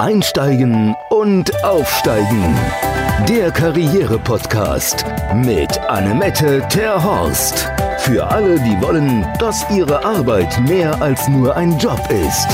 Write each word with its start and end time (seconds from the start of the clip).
Einsteigen 0.00 0.96
und 1.10 1.62
Aufsteigen. 1.62 2.56
Der 3.28 3.50
Karriere-Podcast 3.50 5.04
mit 5.34 5.78
Annemette 5.78 6.66
Terhorst. 6.70 7.70
Für 7.98 8.26
alle, 8.26 8.58
die 8.60 8.80
wollen, 8.80 9.26
dass 9.38 9.62
ihre 9.70 10.02
Arbeit 10.02 10.58
mehr 10.66 11.02
als 11.02 11.28
nur 11.28 11.54
ein 11.54 11.76
Job 11.76 12.00
ist. 12.10 12.48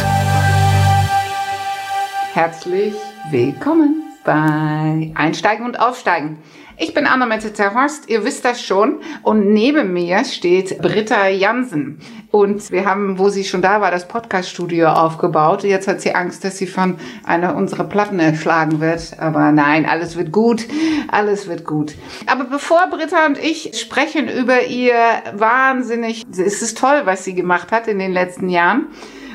Herzlich 2.34 2.96
willkommen 3.30 4.05
bei 4.26 5.12
Einsteigen 5.14 5.64
und 5.64 5.80
Aufsteigen. 5.80 6.38
Ich 6.78 6.92
bin 6.92 7.06
Anna-Mette 7.06 7.54
Terhorst, 7.54 8.10
ihr 8.10 8.22
wisst 8.24 8.44
das 8.44 8.60
schon. 8.60 9.00
Und 9.22 9.50
neben 9.54 9.94
mir 9.94 10.26
steht 10.26 10.78
Britta 10.82 11.28
Jansen. 11.28 12.00
Und 12.30 12.70
wir 12.70 12.84
haben, 12.84 13.18
wo 13.18 13.30
sie 13.30 13.44
schon 13.44 13.62
da 13.62 13.80
war, 13.80 13.90
das 13.90 14.08
Podcast-Studio 14.08 14.88
aufgebaut. 14.88 15.64
Jetzt 15.64 15.88
hat 15.88 16.02
sie 16.02 16.14
Angst, 16.14 16.44
dass 16.44 16.58
sie 16.58 16.66
von 16.66 16.96
einer 17.24 17.56
unserer 17.56 17.84
Platten 17.84 18.18
erschlagen 18.18 18.80
wird. 18.80 19.18
Aber 19.18 19.52
nein, 19.52 19.86
alles 19.86 20.18
wird 20.18 20.32
gut. 20.32 20.66
Alles 21.10 21.48
wird 21.48 21.64
gut. 21.64 21.94
Aber 22.26 22.44
bevor 22.44 22.88
Britta 22.90 23.24
und 23.24 23.38
ich 23.38 23.70
sprechen 23.80 24.28
über 24.28 24.66
ihr 24.66 24.96
wahnsinnig, 25.32 26.24
es 26.30 26.60
ist 26.60 26.76
toll, 26.76 27.02
was 27.04 27.24
sie 27.24 27.34
gemacht 27.34 27.72
hat 27.72 27.88
in 27.88 27.98
den 27.98 28.12
letzten 28.12 28.50
Jahren. 28.50 28.88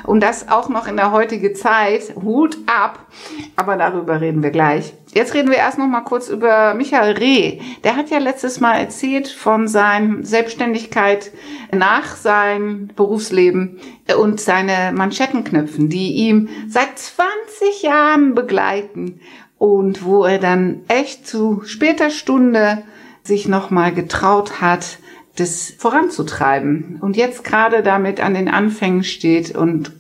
Und 0.04 0.22
das 0.22 0.50
auch 0.50 0.70
noch 0.70 0.88
in 0.88 0.98
der 0.98 1.12
heutigen 1.12 1.56
Zeit. 1.56 2.16
Hut 2.16 2.58
ab. 2.66 3.08
Aber 3.56 3.78
darüber 3.78 4.22
reden 4.22 4.44
wir 4.44 4.52
gleich. 4.52 4.94
Jetzt 5.14 5.34
reden 5.34 5.50
wir 5.50 5.58
erst 5.58 5.78
noch 5.78 5.88
mal 5.88 6.02
kurz 6.02 6.30
über 6.30 6.74
Michael 6.74 7.18
Reh. 7.18 7.60
Der 7.84 7.96
hat 7.96 8.10
ja 8.10 8.18
letztes 8.18 8.60
Mal 8.60 8.76
erzählt 8.76 9.28
von 9.28 9.68
seiner 9.68 10.24
Selbstständigkeit 10.24 11.32
nach 11.74 12.16
seinem 12.16 12.88
Berufsleben 12.96 13.80
und 14.18 14.40
seine 14.40 14.92
Manschettenknöpfen, 14.94 15.90
die 15.90 16.14
ihm 16.14 16.50
seit 16.68 16.98
20 16.98 17.84
Jahren 17.84 18.36
begleiten 18.36 19.20
und 19.58 20.06
wo 20.06 20.24
er 20.24 20.40
dann 20.40 20.82
echt 20.88 21.28
zu 21.28 21.62
später 21.66 22.10
Stunde 22.10 22.84
sich 23.24 23.48
noch 23.48 23.70
mal 23.70 23.94
getraut 23.94 24.62
hat, 24.62 24.98
das 25.36 25.74
voranzutreiben 25.78 26.98
und 27.02 27.16
jetzt 27.16 27.44
gerade 27.44 27.84
damit 27.84 28.20
an 28.20 28.34
den 28.34 28.50
Anfängen 28.50 29.04
steht 29.04 29.56
und 29.56 29.92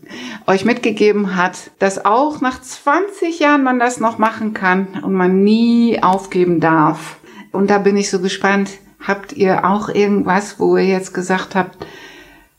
euch 0.45 0.65
mitgegeben 0.65 1.35
hat, 1.35 1.71
dass 1.79 2.03
auch 2.03 2.41
nach 2.41 2.61
20 2.61 3.39
Jahren 3.39 3.63
man 3.63 3.79
das 3.79 3.99
noch 3.99 4.17
machen 4.17 4.53
kann 4.53 5.01
und 5.03 5.13
man 5.13 5.43
nie 5.43 6.01
aufgeben 6.03 6.59
darf. 6.59 7.17
Und 7.51 7.69
da 7.69 7.77
bin 7.77 7.95
ich 7.95 8.09
so 8.09 8.19
gespannt, 8.19 8.71
habt 8.99 9.33
ihr 9.33 9.65
auch 9.65 9.89
irgendwas, 9.89 10.59
wo 10.59 10.75
ihr 10.75 10.85
jetzt 10.85 11.13
gesagt 11.13 11.55
habt, 11.55 11.85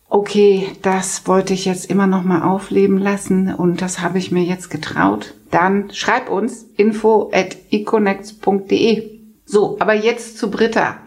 okay, 0.09 0.69
das 0.83 1.27
wollte 1.27 1.55
ich 1.55 1.64
jetzt 1.64 1.91
immer 1.91 2.07
noch 2.07 2.23
mal 2.23 2.42
aufleben 2.42 2.98
lassen 2.98 3.55
und 3.55 3.83
das 3.83 4.01
habe 4.01 4.19
ich 4.19 4.33
mir 4.33 4.45
jetzt 4.45 4.70
getraut? 4.70 5.34
Dann 5.51 5.91
schreib 5.92 6.31
uns 6.31 6.67
info 6.77 7.31
at 7.33 7.57
econnects.de. 7.70 9.11
So, 9.45 9.77
aber 9.79 9.95
jetzt 9.95 10.39
zu 10.39 10.51
Britta. 10.51 10.98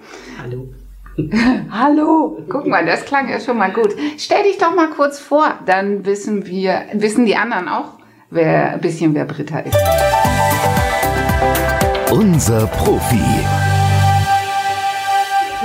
Hallo. 0.42 0.75
Hallo, 1.72 2.44
guck 2.50 2.68
mal, 2.68 2.86
das 2.86 3.06
klang 3.06 3.30
ja 3.30 3.40
schon 3.40 3.58
mal 3.58 3.72
gut. 3.72 3.96
Stell 4.18 4.44
dich 4.44 4.58
doch 4.58 4.76
mal 4.76 4.90
kurz 4.90 5.18
vor, 5.18 5.60
dann 5.66 6.06
wissen 6.06 6.46
wir, 6.46 6.82
wissen 6.94 7.26
die 7.26 7.38
anderen 7.38 7.70
auch, 7.70 7.94
wer 8.30 8.74
ein 8.74 8.82
bisschen 8.82 9.16
wer 9.16 9.24
Britta 9.24 9.60
ist. 9.60 9.78
Unser 12.12 12.68
Profi. 12.68 13.22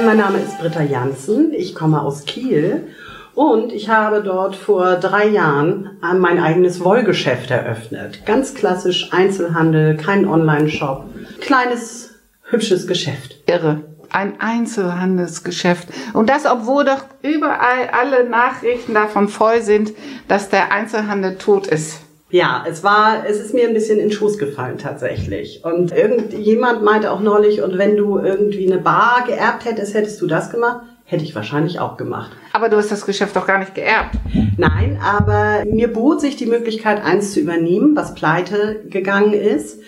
Mein 0.05 0.19
Name 0.19 0.39
ist 0.39 0.57
Britta 0.61 0.83
Janssen, 0.83 1.53
ich 1.53 1.75
komme 1.75 2.01
aus 2.01 2.27
Kiel 2.27 2.87
und 3.35 3.73
ich 3.73 3.89
habe 3.89 4.23
dort 4.23 4.55
vor 4.55 4.97
drei 4.97 5.27
Jahren 5.27 5.99
mein 6.01 6.39
eigenes 6.39 6.85
Wollgeschäft 6.85 7.51
eröffnet. 7.51 8.25
Ganz 8.25 8.55
klassisch 8.55 9.13
Einzelhandel, 9.13 9.97
kein 9.97 10.29
Online-Shop, 10.29 11.07
kleines, 11.41 12.21
hübsches 12.45 12.87
Geschäft. 12.87 13.37
Irre 13.47 13.90
ein 14.11 14.41
Einzelhandelsgeschäft. 14.41 15.89
Und 16.13 16.29
das, 16.29 16.47
obwohl 16.47 16.85
doch 16.85 17.05
überall 17.23 17.89
alle 17.93 18.29
Nachrichten 18.29 18.95
davon 18.95 19.29
voll 19.29 19.63
sind, 19.63 19.93
dass 20.29 20.49
der 20.49 20.73
Einzelhandel 20.73 21.37
tot 21.37 21.67
ist. 21.67 22.01
Ja, 22.33 22.65
es 22.69 22.85
war, 22.85 23.27
es 23.27 23.41
ist 23.41 23.55
mir 23.55 23.67
ein 23.67 23.75
bisschen 23.75 23.99
in 23.99 24.09
den 24.09 24.13
Schoß 24.13 24.39
gefallen 24.39 24.79
tatsächlich. 24.79 25.65
Und 25.65 25.91
irgendjemand 25.93 26.85
meinte 26.85 27.11
auch 27.11 27.21
neulich, 27.21 27.61
und 27.61 27.77
wenn 27.77 27.97
du 27.97 28.19
irgendwie 28.19 28.71
eine 28.71 28.81
Bar 28.81 29.25
geerbt 29.27 29.65
hättest, 29.65 29.95
hättest 29.95 30.21
du 30.21 30.29
das 30.29 30.51
gemacht? 30.51 30.83
Hätte 31.05 31.25
ich 31.25 31.35
wahrscheinlich 31.35 31.81
auch 31.81 31.97
gemacht. 31.97 32.31
Aber 32.53 32.69
du 32.69 32.77
hast 32.77 32.93
das 32.93 33.05
Geschäft 33.05 33.35
doch 33.35 33.45
gar 33.45 33.59
nicht 33.59 33.75
geerbt. 33.75 34.15
Nein, 34.57 35.01
aber 35.03 35.65
mir 35.65 35.93
bot 35.93 36.21
sich 36.21 36.37
die 36.37 36.47
Möglichkeit, 36.47 37.05
eins 37.05 37.33
zu 37.33 37.41
übernehmen, 37.41 37.97
was 37.97 38.15
pleite 38.15 38.85
gegangen 38.89 39.33
ist. 39.33 39.81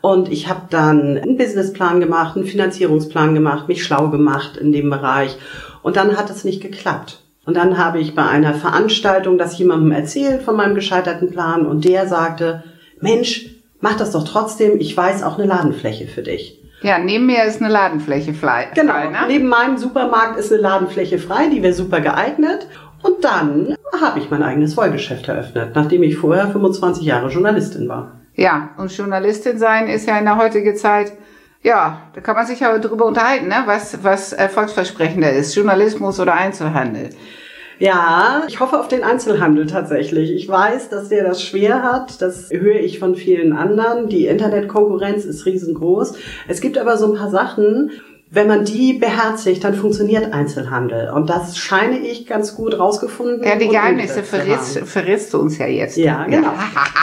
Und 0.00 0.30
ich 0.30 0.48
habe 0.48 0.62
dann 0.70 1.18
einen 1.18 1.36
Businessplan 1.36 2.00
gemacht, 2.00 2.36
einen 2.36 2.46
Finanzierungsplan 2.46 3.34
gemacht, 3.34 3.68
mich 3.68 3.82
schlau 3.84 4.08
gemacht 4.08 4.56
in 4.56 4.72
dem 4.72 4.90
Bereich. 4.90 5.36
Und 5.82 5.96
dann 5.96 6.16
hat 6.16 6.30
es 6.30 6.44
nicht 6.44 6.62
geklappt. 6.62 7.20
Und 7.44 7.56
dann 7.56 7.78
habe 7.78 8.00
ich 8.00 8.14
bei 8.14 8.26
einer 8.26 8.54
Veranstaltung 8.54 9.38
das 9.38 9.56
jemandem 9.56 9.92
erzählt 9.92 10.42
von 10.42 10.56
meinem 10.56 10.74
gescheiterten 10.74 11.30
Plan 11.30 11.64
und 11.64 11.84
der 11.84 12.08
sagte, 12.08 12.64
Mensch, 13.00 13.46
mach 13.80 13.96
das 13.96 14.10
doch 14.10 14.24
trotzdem, 14.24 14.80
ich 14.80 14.96
weiß 14.96 15.22
auch 15.22 15.38
eine 15.38 15.46
Ladenfläche 15.46 16.08
für 16.08 16.22
dich. 16.22 16.60
Ja, 16.82 16.98
neben 16.98 17.26
mir 17.26 17.44
ist 17.44 17.62
eine 17.62 17.72
Ladenfläche 17.72 18.34
frei. 18.34 18.68
Genau, 18.74 18.92
ne? 18.92 19.16
neben 19.28 19.48
meinem 19.48 19.78
Supermarkt 19.78 20.38
ist 20.38 20.52
eine 20.52 20.60
Ladenfläche 20.60 21.18
frei, 21.18 21.48
die 21.48 21.62
wäre 21.62 21.72
super 21.72 22.00
geeignet. 22.00 22.66
Und 23.02 23.24
dann 23.24 23.76
habe 24.00 24.18
ich 24.18 24.30
mein 24.30 24.42
eigenes 24.42 24.76
Wollgeschäft 24.76 25.28
eröffnet, 25.28 25.70
nachdem 25.74 26.02
ich 26.02 26.16
vorher 26.16 26.48
25 26.48 27.04
Jahre 27.04 27.28
Journalistin 27.28 27.88
war. 27.88 28.20
Ja, 28.36 28.70
und 28.76 28.94
Journalistin 28.94 29.58
sein 29.58 29.88
ist 29.88 30.06
ja 30.06 30.18
in 30.18 30.26
der 30.26 30.36
heutigen 30.36 30.76
Zeit, 30.76 31.12
ja, 31.62 32.02
da 32.14 32.20
kann 32.20 32.36
man 32.36 32.46
sich 32.46 32.64
aber 32.64 32.78
drüber 32.78 33.06
unterhalten, 33.06 33.48
ne? 33.48 33.62
was, 33.64 34.04
was 34.04 34.32
erfolgsversprechender 34.32 35.32
ist, 35.32 35.54
Journalismus 35.54 36.20
oder 36.20 36.34
Einzelhandel. 36.34 37.10
Ja, 37.78 38.44
ich 38.48 38.60
hoffe 38.60 38.78
auf 38.78 38.88
den 38.88 39.02
Einzelhandel 39.02 39.66
tatsächlich. 39.66 40.32
Ich 40.32 40.48
weiß, 40.48 40.88
dass 40.88 41.08
der 41.08 41.24
das 41.24 41.42
schwer 41.42 41.82
hat. 41.82 42.22
Das 42.22 42.48
höre 42.50 42.76
ich 42.76 42.98
von 42.98 43.16
vielen 43.16 43.52
anderen. 43.52 44.08
Die 44.08 44.26
Internetkonkurrenz 44.26 45.26
ist 45.26 45.44
riesengroß. 45.44 46.14
Es 46.48 46.62
gibt 46.62 46.78
aber 46.78 46.96
so 46.96 47.12
ein 47.12 47.18
paar 47.18 47.30
Sachen, 47.30 47.90
wenn 48.28 48.48
man 48.48 48.64
die 48.64 48.94
beherzigt, 48.94 49.62
dann 49.62 49.74
funktioniert 49.74 50.32
Einzelhandel. 50.32 51.10
Und 51.10 51.30
das 51.30 51.56
scheine 51.56 52.00
ich 52.00 52.26
ganz 52.26 52.56
gut 52.56 52.76
rausgefunden. 52.76 53.44
Ja, 53.44 53.54
die 53.54 53.68
Geheimnisse 53.68 54.24
verrätst, 54.24 54.80
verrätst 54.80 55.32
du 55.32 55.38
uns 55.38 55.58
ja 55.58 55.66
jetzt. 55.66 55.96
Ja, 55.96 56.24
genau. 56.24 56.52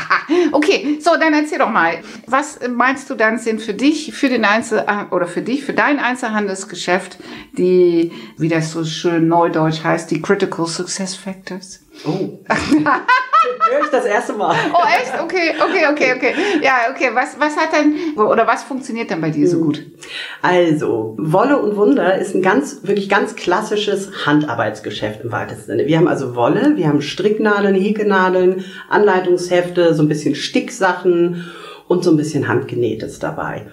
okay, 0.51 0.99
so, 0.99 1.11
dann 1.17 1.33
erzähl 1.33 1.59
doch 1.59 1.69
mal. 1.69 1.93
Was 2.27 2.59
meinst 2.69 3.09
du 3.09 3.15
dann 3.15 3.39
sind 3.39 3.61
für 3.61 3.73
dich, 3.73 4.13
für 4.13 4.27
den 4.27 4.43
Einzel, 4.43 4.85
oder 5.11 5.25
für 5.25 5.41
dich, 5.41 5.63
für 5.63 5.73
dein 5.73 5.99
Einzelhandelsgeschäft, 5.99 7.17
die, 7.57 8.11
wie 8.37 8.49
das 8.49 8.71
so 8.71 8.83
schön 8.83 9.29
neudeutsch 9.29 9.81
heißt, 9.81 10.11
die 10.11 10.21
Critical 10.21 10.67
Success 10.67 11.15
Factors? 11.15 11.79
Oh. 12.05 12.39
Höre 13.69 13.83
ich 13.83 13.89
das 13.89 14.05
erste 14.05 14.33
Mal. 14.33 14.55
Oh, 14.73 14.83
echt? 14.85 15.21
Okay, 15.21 15.53
okay, 15.59 15.85
okay, 15.91 16.13
okay. 16.15 16.33
Ja, 16.61 16.91
okay. 16.91 17.09
Was, 17.13 17.39
was 17.39 17.57
hat 17.57 17.69
denn, 17.73 18.17
oder 18.17 18.47
was 18.47 18.63
funktioniert 18.63 19.09
denn 19.09 19.21
bei 19.21 19.29
dir 19.29 19.47
so 19.47 19.59
gut? 19.59 19.83
Also, 20.41 21.15
Wolle 21.17 21.57
und 21.61 21.75
Wunder 21.75 22.17
ist 22.17 22.35
ein 22.35 22.41
ganz, 22.41 22.79
wirklich 22.83 23.09
ganz 23.09 23.35
klassisches 23.35 24.25
Handarbeitsgeschäft 24.25 25.21
im 25.23 25.31
weitesten 25.31 25.65
Sinne. 25.65 25.87
Wir 25.87 25.97
haben 25.97 26.07
also 26.07 26.35
Wolle, 26.35 26.73
wir 26.75 26.87
haben 26.87 27.01
Stricknadeln, 27.01 27.75
Häkenadeln, 27.75 28.65
Anleitungshefte, 28.89 29.93
so 29.93 30.03
ein 30.03 30.09
bisschen 30.09 30.35
Sticksachen 30.35 31.51
und 31.87 32.03
so 32.03 32.11
ein 32.11 32.17
bisschen 32.17 32.47
Handgenähtes 32.47 33.19
dabei. 33.19 33.67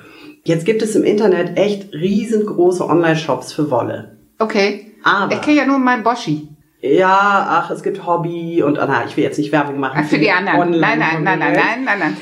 Jetzt 0.44 0.64
gibt 0.64 0.82
es 0.82 0.96
im 0.96 1.04
Internet 1.04 1.58
echt 1.58 1.92
riesengroße 1.92 2.84
Online-Shops 2.84 3.52
für 3.52 3.70
Wolle. 3.70 4.16
Okay. 4.38 4.86
Aber 5.02 5.34
Ich 5.34 5.40
kenne 5.42 5.56
ja 5.56 5.66
nur 5.66 5.78
meinen 5.78 6.02
Boschi. 6.02 6.48
Ja, 6.82 7.46
ach, 7.48 7.70
es 7.70 7.82
gibt 7.82 8.06
Hobby 8.06 8.62
und, 8.62 8.78
ah, 8.78 8.86
na, 8.88 9.04
ich 9.06 9.16
will 9.16 9.24
jetzt 9.24 9.38
nicht 9.38 9.52
Werbung 9.52 9.78
machen. 9.78 10.00
Ach, 10.02 10.08
für 10.08 10.18
die 10.18 10.30
anderen. 10.30 10.70
Nein, 10.70 10.98
nein, 10.98 11.22
nein, 11.22 11.38
nein, 11.38 11.52
nein, 11.52 11.84
nein, 11.84 11.98
nein. 11.98 12.16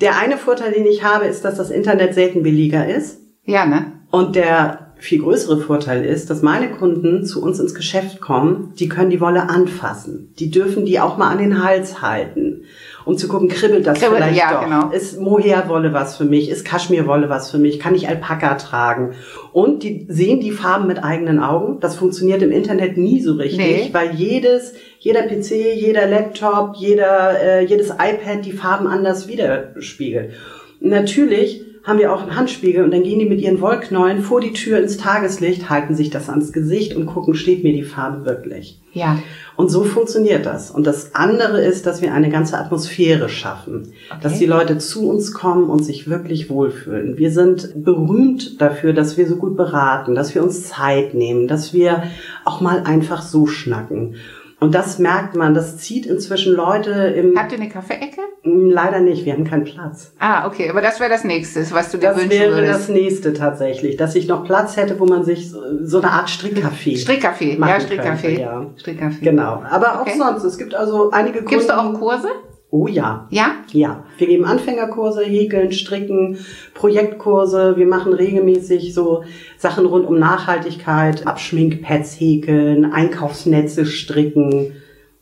Der 0.00 0.18
eine 0.18 0.36
Vorteil, 0.36 0.72
den 0.72 0.86
ich 0.86 1.04
habe, 1.04 1.26
ist, 1.26 1.44
dass 1.44 1.56
das 1.56 1.70
Internet 1.70 2.14
selten 2.14 2.42
billiger 2.42 2.88
ist. 2.88 3.20
Ja, 3.44 3.66
ne? 3.66 3.92
Und 4.10 4.34
der 4.34 4.90
viel 5.00 5.22
größere 5.22 5.58
Vorteil 5.60 6.04
ist, 6.04 6.28
dass 6.28 6.42
meine 6.42 6.70
Kunden 6.70 7.24
zu 7.24 7.42
uns 7.42 7.58
ins 7.58 7.74
Geschäft 7.74 8.20
kommen, 8.20 8.74
die 8.78 8.88
können 8.88 9.10
die 9.10 9.20
Wolle 9.20 9.48
anfassen. 9.48 10.34
Die 10.38 10.50
dürfen 10.50 10.84
die 10.84 11.00
auch 11.00 11.16
mal 11.16 11.30
an 11.30 11.38
den 11.38 11.64
Hals 11.64 12.02
halten, 12.02 12.64
um 13.04 13.16
zu 13.16 13.28
gucken, 13.28 13.48
kribbelt 13.48 13.86
das 13.86 13.98
Kribbelt, 13.98 14.22
vielleicht 14.22 14.38
ja, 14.38 14.52
doch. 14.52 14.64
genau. 14.64 14.90
Ist 14.90 15.18
Mohairwolle 15.20 15.92
was 15.92 16.16
für 16.16 16.24
mich? 16.24 16.50
Ist 16.50 16.64
Kaschmirwolle 16.64 17.28
was 17.28 17.50
für 17.50 17.58
mich? 17.58 17.78
Kann 17.80 17.94
ich 17.94 18.08
Alpaka 18.08 18.54
tragen? 18.56 19.12
Und 19.52 19.82
die 19.82 20.06
sehen 20.08 20.40
die 20.40 20.52
Farben 20.52 20.86
mit 20.86 21.02
eigenen 21.02 21.40
Augen. 21.42 21.80
Das 21.80 21.96
funktioniert 21.96 22.42
im 22.42 22.52
Internet 22.52 22.96
nie 22.96 23.20
so 23.20 23.34
richtig, 23.34 23.58
Nee. 23.58 23.88
weil 23.92 24.14
jedes, 24.14 24.74
jeder 24.98 25.22
PC, 25.22 25.74
jeder 25.74 26.06
Laptop, 26.06 26.76
jeder, 26.76 27.40
äh, 27.40 27.64
jedes 27.64 27.90
iPad 27.90 28.44
die 28.44 28.52
Farben 28.52 28.86
anders 28.86 29.28
widerspiegelt. 29.28 30.32
Natürlich 30.80 31.62
haben 31.82 31.98
wir 31.98 32.12
auch 32.12 32.22
einen 32.22 32.36
Handspiegel 32.36 32.84
und 32.84 32.90
dann 32.92 33.02
gehen 33.02 33.18
die 33.18 33.24
mit 33.28 33.40
ihren 33.40 33.60
Wollknäulen 33.60 34.22
vor 34.22 34.40
die 34.40 34.52
Tür 34.52 34.78
ins 34.78 34.96
Tageslicht, 34.98 35.70
halten 35.70 35.94
sich 35.94 36.10
das 36.10 36.28
ans 36.28 36.52
Gesicht 36.52 36.94
und 36.94 37.06
gucken, 37.06 37.34
steht 37.34 37.64
mir 37.64 37.72
die 37.72 37.82
Farbe 37.84 38.26
wirklich. 38.26 38.78
Ja. 38.92 39.18
Und 39.56 39.70
so 39.70 39.84
funktioniert 39.84 40.46
das. 40.46 40.70
Und 40.70 40.86
das 40.86 41.14
andere 41.14 41.60
ist, 41.62 41.86
dass 41.86 42.02
wir 42.02 42.12
eine 42.12 42.28
ganze 42.28 42.58
Atmosphäre 42.58 43.28
schaffen, 43.28 43.92
Okay. 44.10 44.20
dass 44.22 44.38
die 44.38 44.46
Leute 44.46 44.78
zu 44.78 45.08
uns 45.08 45.32
kommen 45.32 45.70
und 45.70 45.84
sich 45.84 46.08
wirklich 46.08 46.50
wohlfühlen. 46.50 47.16
Wir 47.16 47.30
sind 47.30 47.84
berühmt 47.84 48.60
dafür, 48.60 48.92
dass 48.92 49.16
wir 49.16 49.26
so 49.28 49.36
gut 49.36 49.56
beraten, 49.56 50.14
dass 50.14 50.34
wir 50.34 50.42
uns 50.42 50.68
Zeit 50.68 51.14
nehmen, 51.14 51.46
dass 51.48 51.72
wir 51.72 52.02
auch 52.44 52.60
mal 52.60 52.82
einfach 52.84 53.22
so 53.22 53.46
schnacken. 53.46 54.16
Und 54.60 54.74
das 54.74 54.98
merkt 54.98 55.34
man, 55.36 55.54
das 55.54 55.78
zieht 55.78 56.04
inzwischen 56.06 56.54
Leute 56.54 56.90
im, 56.90 57.38
Habt 57.38 57.50
ihr 57.52 57.58
eine 57.58 57.68
Kaffeeecke? 57.70 58.20
leider 58.44 59.00
nicht, 59.00 59.24
wir 59.24 59.32
haben 59.32 59.44
keinen 59.44 59.64
Platz. 59.64 60.12
Ah, 60.18 60.46
okay, 60.46 60.68
aber 60.70 60.80
das 60.82 61.00
wäre 61.00 61.10
das 61.10 61.24
nächste, 61.24 61.60
was 61.72 61.90
du 61.90 61.98
dir 61.98 62.08
Das 62.10 62.16
wünschen 62.18 62.30
wäre 62.30 62.52
würdest. 62.56 62.80
das 62.80 62.88
nächste 62.88 63.32
tatsächlich, 63.32 63.96
dass 63.96 64.14
ich 64.14 64.28
noch 64.28 64.44
Platz 64.44 64.76
hätte, 64.76 64.98
wo 65.00 65.06
man 65.06 65.24
sich 65.24 65.50
so, 65.50 65.60
so 65.84 65.98
eine 66.00 66.10
Art 66.10 66.28
Strickcafé. 66.28 66.96
Strickkaffee, 66.98 67.56
machen 67.58 67.70
ja, 67.70 67.80
Strickkaffee. 67.80 68.26
könnte, 68.36 68.40
ja. 68.42 68.66
Strickkaffee. 68.76 69.24
Genau. 69.24 69.62
Aber 69.68 70.00
Okay. 70.02 70.12
auch 70.12 70.16
sonst. 70.28 70.44
Es 70.44 70.58
gibt 70.58 70.74
also 70.74 71.10
einige 71.10 71.38
Kunden. 71.38 71.50
Gibst 71.50 71.68
du 71.70 71.78
auch 71.78 71.92
Kurse? 71.94 72.28
Oh 72.72 72.86
ja. 72.86 73.26
Ja? 73.30 73.52
Ja, 73.72 74.04
wir 74.18 74.26
geben 74.28 74.44
Anfängerkurse, 74.44 75.22
Häkeln, 75.24 75.72
Stricken, 75.72 76.38
Projektkurse. 76.74 77.76
Wir 77.76 77.86
machen 77.86 78.12
regelmäßig 78.12 78.94
so 78.94 79.24
Sachen 79.58 79.86
rund 79.86 80.06
um 80.06 80.18
Nachhaltigkeit, 80.18 81.26
Abschminkpads 81.26 82.18
häkeln, 82.20 82.92
Einkaufsnetze 82.92 83.86
stricken. 83.86 84.72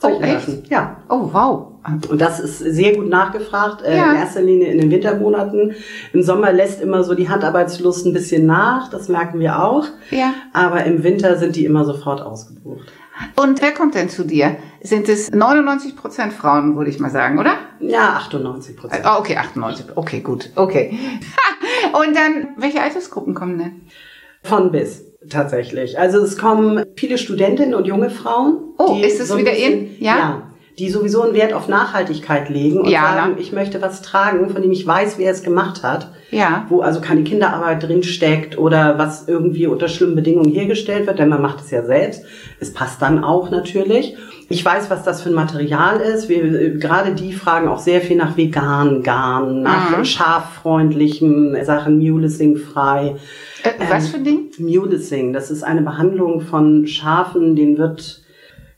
Oh, 0.03 0.21
echt? 0.21 0.43
Sachen. 0.47 0.63
Ja. 0.69 0.99
Oh, 1.09 1.31
wow. 1.33 1.67
Und 2.11 2.21
das 2.21 2.39
ist 2.39 2.59
sehr 2.59 2.95
gut 2.95 3.09
nachgefragt, 3.09 3.83
äh, 3.83 3.97
Ja. 3.97 4.13
in 4.13 4.19
erster 4.19 4.43
Linie 4.43 4.69
in 4.71 4.79
den 4.79 4.91
Wintermonaten. 4.91 5.75
Im 6.13 6.23
Sommer 6.23 6.53
lässt 6.53 6.83
immer 6.83 7.03
so 7.03 7.15
die 7.15 7.29
Handarbeitslust 7.31 8.05
ein 8.07 8.13
bisschen 8.13 8.45
nach, 8.47 8.91
das 8.91 9.09
merken 9.09 9.41
wir 9.41 9.63
auch. 9.65 9.87
Ja. 10.11 10.35
Aber 10.53 10.85
im 10.85 11.03
Winter 11.03 11.37
sind 11.39 11.57
die 11.57 11.65
immer 11.65 11.85
sofort 11.85 12.21
ausgebucht. 12.21 12.93
Und 13.37 13.63
wer 13.63 13.73
kommt 13.73 13.95
denn 13.95 14.09
zu 14.09 14.25
dir? 14.25 14.57
Sind 14.83 15.09
es 15.09 15.31
99 15.31 15.97
Prozent 15.97 16.33
Frauen, 16.33 16.77
würde 16.77 16.91
ich 16.91 16.99
mal 16.99 17.11
sagen, 17.11 17.39
oder? 17.39 17.55
Ja, 17.81 18.15
98 18.17 18.77
Prozent. 18.77 19.05
Ah, 19.05 19.19
okay, 19.19 19.37
98. 19.37 19.87
Okay, 19.97 20.21
gut. 20.21 20.51
Okay. 20.55 20.99
Und 21.93 22.17
dann, 22.17 22.49
welche 22.57 22.83
Altersgruppen 22.83 23.35
kommen 23.35 23.59
denn? 23.59 23.81
Von 24.43 24.71
bis, 24.71 25.05
tatsächlich. 25.29 25.99
Also 25.99 26.19
es 26.19 26.39
kommen 26.39 26.85
viele 26.97 27.19
Studentinnen 27.19 27.75
und 27.75 27.87
junge 27.87 28.11
Frauen. 28.11 28.75
Oh, 28.79 28.99
ist 29.03 29.21
es 29.21 29.31
ein 29.31 29.39
wieder 29.39 29.53
in? 29.53 29.97
Ja? 30.01 30.19
Ja. 30.19 30.48
Die 30.79 30.91
sowieso 30.91 31.23
einen 31.23 31.35
Wert 31.35 31.53
auf 31.53 31.67
Nachhaltigkeit 31.69 32.49
legen 32.49 32.81
und 32.81 32.89
Ja, 32.91 33.03
sagen, 33.15 33.35
ne? 33.35 33.41
ich 33.41 33.53
möchte 33.53 33.83
was 33.83 34.01
tragen, 34.03 34.49
von 34.51 34.63
dem 34.63 34.71
ich 34.71 34.87
weiß, 34.87 35.19
wer 35.19 35.31
es 35.33 35.43
gemacht 35.43 35.83
hat. 35.83 36.11
Ja. 36.31 36.67
Wo 36.69 36.83
also 36.83 37.01
keine 37.01 37.23
Kinderarbeit 37.25 37.83
drin 37.83 38.03
steckt 38.03 38.59
oder 38.59 38.99
was 38.99 39.27
irgendwie 39.29 39.67
unter 39.67 39.89
schlimmen 39.89 40.15
Bedingungen 40.15 40.53
hergestellt 40.53 41.07
wird, 41.07 41.19
denn 41.19 41.31
man 41.31 41.41
macht 41.41 41.61
es 41.61 41.71
ja 41.71 41.83
selbst. 41.85 42.23
Es 42.61 42.73
passt 42.73 43.01
dann 43.01 43.25
auch 43.25 43.51
natürlich. 43.51 44.15
Ich 44.51 44.63
weiß, 44.65 44.91
was 44.91 45.03
das 45.05 45.23
für 45.23 45.31
ein 45.31 45.35
Material 45.35 46.01
ist. 46.01 46.29
Wir, 46.29 46.79
gerade 46.79 47.15
die 47.15 47.33
fragen 47.33 47.69
auch 47.69 47.79
sehr 47.79 48.01
viel 48.03 48.17
nach 48.17 48.37
veganen 48.37 49.03
Garn, 49.03 49.63
nach 49.63 49.99
Mhm. 49.99 50.05
schaffreundlichen 50.05 51.57
Sachen, 51.65 51.99
Mulesing 51.99 52.57
frei. 52.57 53.17
Äh, 53.63 53.71
was 53.91 54.09
für 54.09 54.19
ein 54.19 54.25
Ding? 54.25 54.51
Mulesing, 54.59 55.33
das 55.33 55.51
ist 55.51 55.63
eine 55.63 55.83
Behandlung 55.83 56.41
von 56.41 56.87
Schafen, 56.87 57.57
denen 57.57 57.79
wird 57.79 58.23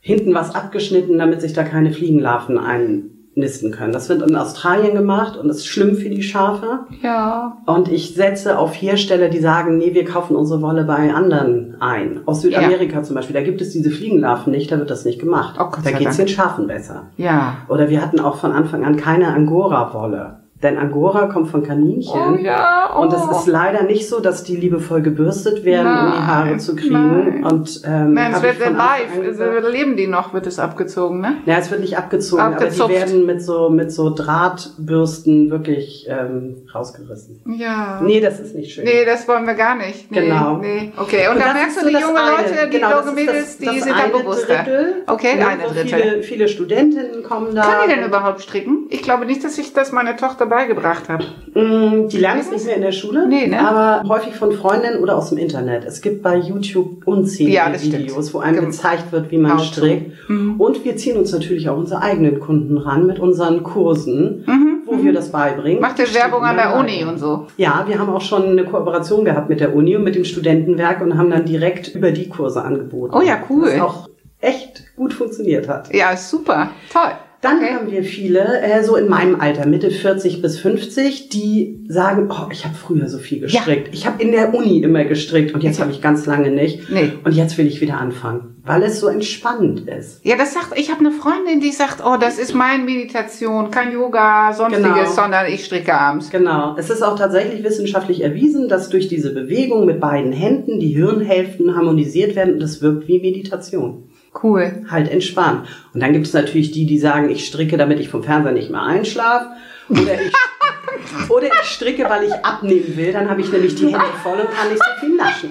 hinten 0.01 0.33
was 0.33 0.53
abgeschnitten, 0.53 1.17
damit 1.19 1.41
sich 1.41 1.53
da 1.53 1.63
keine 1.63 1.91
Fliegenlarven 1.91 2.57
einnisten 2.57 3.71
können. 3.71 3.93
Das 3.93 4.09
wird 4.09 4.23
in 4.27 4.35
Australien 4.35 4.95
gemacht 4.95 5.37
und 5.37 5.47
ist 5.49 5.67
schlimm 5.67 5.95
für 5.95 6.09
die 6.09 6.23
Schafe. 6.23 6.81
Ja. 7.03 7.57
Und 7.67 7.87
ich 7.87 8.15
setze 8.15 8.57
auf 8.57 8.73
Hersteller, 8.73 9.29
die 9.29 9.39
sagen, 9.39 9.77
nee, 9.77 9.93
wir 9.93 10.03
kaufen 10.03 10.35
unsere 10.35 10.61
Wolle 10.63 10.83
bei 10.85 11.13
anderen 11.13 11.77
ein. 11.79 12.21
Aus 12.25 12.41
Südamerika 12.41 13.03
zum 13.03 13.15
Beispiel, 13.15 13.35
da 13.35 13.43
gibt 13.43 13.61
es 13.61 13.69
diese 13.69 13.91
Fliegenlarven 13.91 14.51
nicht, 14.51 14.71
da 14.71 14.79
wird 14.79 14.89
das 14.89 15.05
nicht 15.05 15.19
gemacht. 15.19 15.57
Oh, 15.59 15.69
da 15.83 15.91
geht 15.91 16.07
es 16.07 16.17
den 16.17 16.27
Schafen 16.27 16.65
besser. 16.65 17.11
Ja. 17.17 17.57
Oder 17.69 17.89
wir 17.89 18.01
hatten 18.01 18.19
auch 18.19 18.37
von 18.37 18.51
Anfang 18.51 18.83
an 18.83 18.97
keine 18.97 19.27
Angora-Wolle. 19.27 20.40
Denn 20.63 20.77
Angora 20.77 21.25
kommt 21.27 21.49
von 21.49 21.63
Kaninchen. 21.63 22.35
Oh 22.35 22.35
ja, 22.35 22.91
oh. 22.95 23.01
Und 23.01 23.13
es 23.13 23.23
ist 23.25 23.47
leider 23.47 23.83
nicht 23.83 24.07
so, 24.07 24.19
dass 24.19 24.43
die 24.43 24.55
liebevoll 24.55 25.01
gebürstet 25.01 25.65
werden, 25.65 25.87
um 25.87 26.11
die 26.11 26.17
Haare 26.19 26.49
Nein, 26.49 26.59
zu 26.59 26.75
kriegen. 26.75 26.93
nein. 26.93 27.43
Und 27.43 27.81
ähm, 27.85 28.13
Nein, 28.13 28.33
es 28.35 28.43
wird 28.43 28.59
live. 28.59 29.39
Also, 29.41 29.67
leben 29.69 29.97
die 29.97 30.07
noch, 30.07 30.33
wird 30.33 30.45
es 30.45 30.59
abgezogen, 30.59 31.19
ne? 31.21 31.37
ja, 31.45 31.57
es 31.57 31.71
wird 31.71 31.81
nicht 31.81 31.97
abgezogen, 31.97 32.41
Abgezupft. 32.43 32.81
aber 32.81 32.89
die 32.93 32.95
werden 32.99 33.25
mit 33.25 33.41
so 33.43 33.69
mit 33.69 33.91
so 33.91 34.11
Drahtbürsten 34.13 35.49
wirklich 35.49 36.05
ähm, 36.09 36.57
rausgerissen. 36.73 37.41
Ja. 37.57 37.99
Nee, 38.03 38.19
das 38.21 38.39
ist 38.39 38.55
nicht 38.55 38.73
schön. 38.73 38.83
Nee, 38.83 39.05
das 39.05 39.27
wollen 39.27 39.45
wir 39.45 39.53
gar 39.55 39.75
nicht. 39.75 40.11
Nee, 40.11 40.21
Genau. 40.21 40.57
Nee. 40.57 40.91
Okay, 40.97 41.27
und, 41.29 41.35
Und 41.37 41.41
da 41.45 41.53
merkst 41.53 41.81
du, 41.81 41.87
die 41.87 41.93
so 41.93 41.99
das 41.99 42.01
junge 42.07 42.19
eine. 42.21 42.31
Leute, 42.31 42.69
die 42.71 42.77
Genau, 42.77 42.89
das 42.91 43.05
junge 43.07 43.21
ist 43.21 43.27
das- 43.27 43.33
Mädels, 43.33 43.57
die 43.57 43.65
das 43.65 43.83
sind 43.83 43.95
da 43.97 44.17
bewusster. 44.17 44.55
Drittel. 44.63 44.93
Okay, 45.07 45.35
Ne, 45.37 45.47
eine 45.47 45.63
Drittel. 45.63 45.85
Viele, 45.87 46.23
viele 46.23 46.47
Studentinnen 46.47 47.23
kommen 47.23 47.55
da. 47.55 47.61
Können 47.63 47.89
die 47.89 47.95
denn 47.95 48.05
überhaupt 48.05 48.41
stricken? 48.41 48.85
Ich 48.89 49.01
glaube 49.01 49.25
nicht, 49.25 49.43
dass 49.43 49.57
ich 49.57 49.73
das 49.73 49.91
meiner 49.91 50.15
Tochter 50.17 50.49
beigebracht 50.51 51.09
habe. 51.09 51.23
Mm, 51.55 52.07
Die 52.09 52.17
lernen 52.17 52.41
es 52.41 52.51
nicht 52.51 52.65
mehr 52.67 52.75
in 52.75 52.83
der 52.83 52.91
Schule, 52.91 53.27
Nee, 53.27 53.47
ne? 53.47 53.59
aber 53.67 54.07
häufig 54.07 54.35
von 54.35 54.51
Freundinnen 54.51 54.99
oder 55.01 55.17
aus 55.17 55.29
dem 55.29 55.39
Internet. 55.39 55.83
Es 55.85 56.01
gibt 56.01 56.21
bei 56.21 56.35
YouTube 56.37 57.07
unzählige 57.07 57.55
Ja, 57.57 57.69
das 57.71 57.83
stimmt. 57.83 58.03
Videos, 58.03 58.33
wo 58.35 58.39
einem 58.39 58.57
Gem- 58.57 58.65
gezeigt 58.67 59.11
wird, 59.11 59.31
wie 59.31 59.37
man 59.39 59.53
How 59.53 59.59
to. 59.59 59.65
strickt. 59.65 60.29
Mhm. 60.29 60.61
Und 60.61 60.85
wir 60.85 60.95
ziehen 60.95 61.17
uns 61.17 61.31
natürlich 61.31 61.67
auch 61.69 61.77
unsere 61.77 62.01
eigenen 62.03 62.39
Kunden 62.39 62.77
ran 62.77 63.07
mit 63.07 63.17
unseren 63.17 63.63
Kursen, 63.63 64.45
wo 64.85 65.01
wir 65.03 65.13
das 65.13 65.31
beibringen. 65.31 65.77
Mhm, 65.77 65.81
Macht 65.81 65.97
ihr 65.99 66.13
Werbung 66.13 66.43
an 66.43 66.55
der 66.57 66.75
Uni 66.77 67.03
und 67.03 67.17
so? 67.17 67.47
Ja, 67.57 67.85
wir 67.87 67.97
haben 67.97 68.09
auch 68.09 68.21
schon 68.21 68.43
eine 68.49 68.65
Kooperation 68.65 69.25
gehabt 69.25 69.49
mit 69.49 69.59
der 69.59 69.75
Uni 69.75 69.95
und 69.95 70.03
mit 70.03 70.15
dem 70.15 70.25
Studentenwerk 70.25 71.01
und 71.01 71.17
haben 71.17 71.31
dann 71.31 71.45
direkt 71.45 71.95
über 71.95 72.11
die 72.11 72.29
Kurse 72.29 72.61
angeboten. 72.61 73.15
Oh 73.15 73.21
ja, 73.21 73.39
cool. 73.49 73.63
Was 73.73 73.79
auch 73.81 74.09
echt 74.41 74.95
gut 74.95 75.13
funktioniert 75.13 75.67
hat. 75.69 75.93
Ja, 75.93 76.15
super. 76.17 76.69
Toll. 76.91 77.11
Dann 77.41 77.57
Okay. 77.57 77.73
haben 77.73 77.91
wir 77.91 78.03
viele, 78.03 78.61
äh, 78.61 78.83
so 78.83 78.95
in 78.95 79.09
meinem 79.09 79.39
Alter, 79.41 79.65
Mitte 79.67 79.89
40 79.89 80.41
bis 80.43 80.59
50, 80.59 81.29
die 81.29 81.79
sagen, 81.87 82.29
oh, 82.31 82.47
ich 82.51 82.65
habe 82.65 82.75
früher 82.75 83.07
so 83.09 83.17
viel 83.17 83.39
gestrickt. 83.39 83.89
Ich 83.93 84.05
habe 84.05 84.21
in 84.21 84.31
der 84.31 84.53
Uni 84.53 84.79
immer 84.83 85.03
gestrickt 85.05 85.53
und 85.55 85.63
jetzt 85.63 85.79
habe 85.81 85.91
ich 85.91 86.01
ganz 86.01 86.25
lange 86.27 86.51
nicht. 86.51 86.89
Nee. 86.91 87.13
Und 87.23 87.33
jetzt 87.33 87.57
will 87.57 87.65
ich 87.65 87.81
wieder 87.81 87.97
anfangen, 87.99 88.55
weil 88.63 88.83
es 88.83 88.99
so 88.99 89.07
entspannend 89.07 89.87
ist. 89.89 90.23
Ja, 90.23 90.35
das 90.37 90.53
sagt, 90.53 90.77
ich 90.77 90.91
habe 90.91 90.99
eine 90.99 91.11
Freundin, 91.11 91.59
die 91.61 91.71
sagt, 91.71 92.03
oh, 92.05 92.15
das 92.19 92.37
ist 92.37 92.53
meine 92.53 92.83
Meditation, 92.83 93.71
kein 93.71 93.91
Yoga, 93.91 94.53
sonstiges, 94.53 94.83
Genau. 94.93 95.09
sondern 95.11 95.47
ich 95.51 95.65
stricke 95.65 95.93
abends. 95.95 96.29
Genau. 96.29 96.75
Es 96.77 96.89
ist 96.91 97.01
auch 97.01 97.17
tatsächlich 97.17 97.63
wissenschaftlich 97.63 98.23
erwiesen, 98.23 98.69
dass 98.69 98.89
durch 98.89 99.07
diese 99.07 99.33
Bewegung 99.33 99.85
mit 99.85 99.99
beiden 99.99 100.31
Händen 100.31 100.79
die 100.79 100.89
Hirnhälften 100.89 101.75
harmonisiert 101.75 102.35
werden 102.35 102.53
und 102.53 102.59
das 102.61 102.81
wirkt 102.83 103.07
wie 103.07 103.19
Meditation. 103.19 104.03
Cool. 104.33 104.85
Halt 104.89 105.09
entspannt. 105.11 105.67
Und 105.93 106.01
dann 106.01 106.13
gibt 106.13 106.25
es 106.25 106.33
natürlich 106.33 106.71
die, 106.71 106.85
die 106.85 106.99
sagen, 106.99 107.29
ich 107.29 107.45
stricke, 107.45 107.77
damit 107.77 107.99
ich 107.99 108.09
vom 108.09 108.23
Fernseher 108.23 108.53
nicht 108.53 108.69
mehr 108.69 108.81
einschlafe. 108.81 109.47
Oder 109.89 110.21
ich, 110.21 110.33
oder 111.29 111.47
ich 111.47 111.69
stricke, 111.69 112.09
weil 112.09 112.23
ich 112.23 112.33
abnehmen 112.33 112.95
will. 112.95 113.11
Dann 113.11 113.29
habe 113.29 113.41
ich 113.41 113.51
nämlich 113.51 113.75
die 113.75 113.87
Hände 113.87 114.05
voll 114.23 114.39
und 114.39 114.49
kann 114.51 114.69
nicht 114.69 114.81
so 114.81 115.05
viel 115.05 115.15
naschen. 115.15 115.49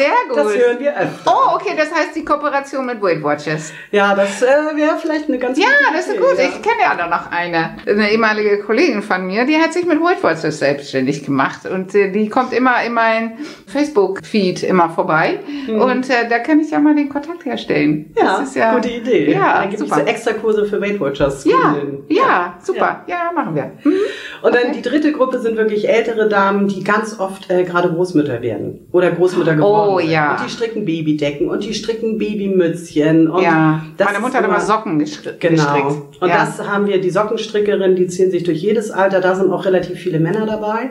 Sehr 0.00 0.28
gut. 0.28 0.36
Das 0.38 0.46
hören 0.56 0.78
wir 0.78 0.96
öfter. 0.96 1.32
Oh, 1.32 1.54
okay, 1.56 1.72
das 1.76 1.90
heißt 1.92 2.14
die 2.16 2.24
Kooperation 2.24 2.86
mit 2.86 3.00
Weight 3.02 3.22
Watchers. 3.22 3.72
Ja, 3.90 4.14
das 4.14 4.42
äh, 4.42 4.46
wäre 4.74 4.96
vielleicht 5.00 5.28
eine 5.28 5.38
ganz 5.38 5.58
Ja, 5.58 5.66
gute 5.66 5.96
das 5.96 6.06
ist 6.08 6.16
gut. 6.18 6.38
ja. 6.38 6.44
Ich 6.44 6.62
kenne 6.62 6.80
ja 6.82 6.94
da 6.96 7.06
noch 7.08 7.30
eine, 7.30 7.76
eine 7.86 8.10
ehemalige 8.10 8.58
Kollegin 8.62 9.02
von 9.02 9.26
mir, 9.26 9.44
die 9.44 9.56
hat 9.58 9.72
sich 9.72 9.84
mit 9.86 10.00
Weight 10.00 10.22
Watchers 10.22 10.58
selbstständig 10.58 11.24
gemacht 11.24 11.66
und 11.66 11.94
äh, 11.94 12.10
die 12.10 12.28
kommt 12.28 12.52
immer 12.52 12.82
in 12.84 12.92
mein 12.94 13.38
Facebook-Feed 13.66 14.62
immer 14.62 14.90
vorbei 14.90 15.40
und 15.68 16.08
äh, 16.10 16.28
da 16.28 16.38
kann 16.38 16.60
ich 16.60 16.70
ja 16.70 16.78
mal 16.78 16.94
den 16.94 17.08
Kontakt 17.08 17.44
herstellen. 17.44 17.90
Mhm. 17.90 18.14
Ja, 18.16 18.38
das 18.38 18.48
ist 18.50 18.56
ja 18.56 18.74
gute 18.74 18.88
Idee. 18.90 19.32
Ja, 19.32 19.60
dann 19.60 19.70
gibt 19.70 19.82
es 19.82 19.88
super. 19.88 20.06
extra 20.06 20.32
Kurse 20.34 20.64
für 20.66 20.80
Weight 20.80 21.00
Watchers. 21.00 21.44
ja, 21.44 21.56
Kundinnen. 21.56 22.04
ja, 22.08 22.54
super. 22.62 23.04
Ja, 23.06 23.30
machen 23.34 23.54
wir. 23.54 23.72
Mhm. 23.84 23.96
Und 24.42 24.54
dann 24.54 24.60
Okay. 24.60 24.72
die 24.76 24.82
dritte 24.82 25.12
Gruppe 25.12 25.38
sind 25.38 25.56
wirklich 25.56 25.88
ältere 25.88 26.28
Damen, 26.28 26.68
die 26.68 26.84
ganz 26.84 27.18
oft 27.18 27.50
äh, 27.50 27.64
gerade 27.64 27.88
Großmütter 27.90 28.42
werden 28.42 28.86
oder 28.92 29.10
Großmütter 29.10 29.54
geworden 29.56 29.89
Oh, 29.94 29.98
ja. 30.00 30.32
Und 30.36 30.46
die 30.46 30.50
stricken 30.50 30.84
Babydecken 30.84 31.48
und 31.48 31.64
die 31.64 31.74
stricken 31.74 32.18
Babymützchen. 32.18 33.28
Und 33.28 33.42
ja, 33.42 33.84
meine 33.98 34.20
Mutter 34.20 34.38
hat 34.38 34.44
immer 34.44 34.60
Socken 34.60 34.98
Genau. 34.98 35.08
gestrickt. 35.38 36.20
Und 36.20 36.28
ja. 36.28 36.44
das 36.44 36.66
haben 36.66 36.86
wir, 36.86 37.00
die 37.00 37.10
Sockenstrickerinnen, 37.10 37.96
die 37.96 38.06
ziehen 38.06 38.30
sich 38.30 38.42
durch 38.44 38.58
jedes 38.62 38.90
Alter. 38.90 39.20
Da 39.20 39.34
sind 39.34 39.50
auch 39.52 39.64
relativ 39.64 39.98
viele 39.98 40.20
Männer 40.20 40.46
dabei. 40.46 40.90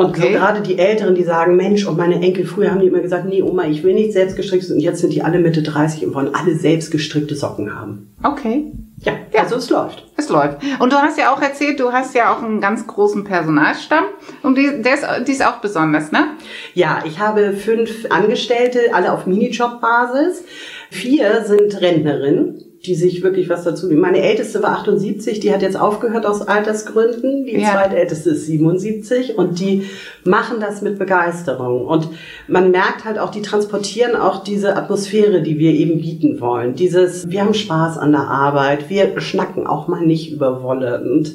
Und 0.00 0.10
Okay. 0.10 0.22
so 0.32 0.38
gerade 0.38 0.60
die 0.62 0.78
Älteren, 0.78 1.14
die 1.14 1.24
sagen, 1.24 1.56
Mensch, 1.56 1.86
und 1.86 1.96
meine 1.98 2.20
Enkel, 2.20 2.46
früher 2.46 2.70
haben 2.70 2.80
die 2.80 2.86
immer 2.86 3.00
gesagt, 3.00 3.26
nee, 3.26 3.42
Oma, 3.42 3.64
ich 3.66 3.82
will 3.82 3.94
nicht 3.94 4.12
selbst 4.12 4.36
gestricktes. 4.36 4.70
Und 4.70 4.80
jetzt 4.80 5.00
sind 5.00 5.12
die 5.12 5.22
alle 5.22 5.38
Mitte 5.38 5.62
30 5.62 6.06
und 6.06 6.14
wollen 6.14 6.34
alle 6.34 6.54
selbst 6.56 6.90
gestrickte 6.90 7.34
Socken 7.34 7.74
haben. 7.78 8.14
Okay. 8.22 8.72
Ja, 9.02 9.12
Ja. 9.32 9.40
also 9.42 9.56
es 9.56 9.70
läuft. 9.70 10.06
Es 10.16 10.28
läuft. 10.28 10.58
Und 10.78 10.92
du 10.92 10.96
hast 10.96 11.18
ja 11.18 11.32
auch 11.34 11.40
erzählt, 11.40 11.80
du 11.80 11.92
hast 11.92 12.14
ja 12.14 12.32
auch 12.34 12.42
einen 12.42 12.60
ganz 12.60 12.86
großen 12.86 13.24
Personalstamm. 13.24 14.04
Und 14.42 14.56
die, 14.58 14.82
der 14.82 14.94
ist, 14.94 15.04
die 15.26 15.32
ist 15.32 15.44
auch 15.46 15.56
besonders, 15.60 16.12
ne? 16.12 16.28
Ja, 16.74 17.02
ich 17.06 17.18
habe 17.18 17.52
fünf 17.52 18.06
Angestellte, 18.10 18.80
alle 18.92 19.12
auf 19.12 19.26
Minijob-Basis. 19.26 20.44
Vier 20.90 21.44
sind 21.46 21.80
Rentnerinnen. 21.80 22.62
Die 22.86 22.94
sich 22.94 23.22
wirklich 23.22 23.50
was 23.50 23.64
dazu 23.64 23.86
nehmen. 23.86 24.00
Meine 24.00 24.22
älteste 24.22 24.62
war 24.62 24.70
78, 24.78 25.38
die 25.40 25.52
hat 25.52 25.60
jetzt 25.60 25.78
aufgehört 25.78 26.24
aus 26.24 26.40
Altersgründen. 26.42 27.44
Die 27.44 27.58
Ja. 27.60 27.72
zweitälteste 27.72 28.30
ist 28.30 28.46
77 28.46 29.36
und 29.36 29.60
die 29.60 29.84
machen 30.24 30.60
das 30.60 30.80
mit 30.80 30.98
Begeisterung. 30.98 31.86
Und 31.86 32.08
man 32.48 32.70
merkt 32.70 33.04
halt 33.04 33.18
auch, 33.18 33.30
die 33.30 33.42
transportieren 33.42 34.16
auch 34.16 34.42
diese 34.44 34.76
Atmosphäre, 34.76 35.42
die 35.42 35.58
wir 35.58 35.72
eben 35.72 36.00
bieten 36.00 36.40
wollen. 36.40 36.74
Dieses, 36.74 37.28
wir 37.30 37.42
haben 37.42 37.52
Spaß 37.54 37.98
an 37.98 38.12
der 38.12 38.22
Arbeit, 38.28 38.88
wir 38.88 39.20
schnacken 39.20 39.66
auch 39.66 39.86
mal 39.86 40.00
nicht 40.06 40.32
über 40.32 40.62
Wolle. 40.62 41.02
Und 41.02 41.34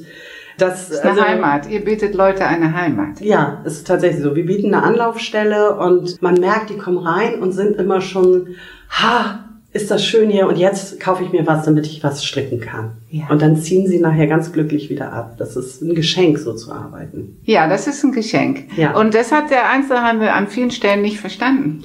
das, 0.58 0.88
Das 0.90 0.98
ist 1.00 1.06
eine 1.06 1.22
Heimat. 1.22 1.70
Ihr 1.70 1.84
bietet 1.86 2.16
Leute 2.16 2.46
eine 2.48 2.74
Heimat. 2.74 3.22
ja, 3.22 3.62
es 3.66 3.74
ist 3.74 3.88
tatsächlich 3.88 4.24
so. 4.24 4.36
Wir 4.36 4.46
bieten 4.46 4.74
eine 4.74 4.84
Anlaufstelle 4.84 5.76
und 5.78 6.22
man 6.24 6.36
merkt, 6.36 6.70
die 6.72 6.78
kommen 6.78 6.98
rein 6.98 7.40
und 7.42 7.52
sind 7.52 7.76
immer 7.76 8.02
schon, 8.02 8.56
ha, 8.90 9.45
ist 9.76 9.92
das 9.92 10.06
schön 10.06 10.30
hier 10.30 10.48
und 10.48 10.58
jetzt 10.58 11.02
kaufe 11.02 11.22
ich 11.26 11.34
mir 11.34 11.46
was, 11.46 11.66
damit 11.66 11.86
ich 11.86 12.02
was 12.02 12.24
stricken 12.24 12.62
kann. 12.62 12.94
Ja. 13.10 13.26
Und 13.30 13.42
dann 13.42 13.58
ziehen 13.58 13.86
sie 13.88 14.00
nachher 14.00 14.26
ganz 14.26 14.54
glücklich 14.54 14.90
wieder 14.90 15.12
ab. 15.12 15.36
Das 15.38 15.58
ist 15.58 15.82
ein 15.82 15.94
Geschenk, 15.94 16.40
so 16.40 16.54
zu 16.54 16.72
arbeiten. 16.72 17.42
Ja, 17.44 17.68
das 17.68 17.86
ist 17.86 18.02
ein 18.02 18.14
Geschenk. 18.14 18.78
Ja. 18.78 18.98
Und 18.98 19.14
das 19.14 19.34
hat 19.34 19.52
der 19.52 19.70
Einzelhandel 19.70 20.30
an 20.30 20.48
vielen 20.48 20.72
Stellen 20.72 21.02
nicht 21.02 21.20
verstanden. 21.20 21.84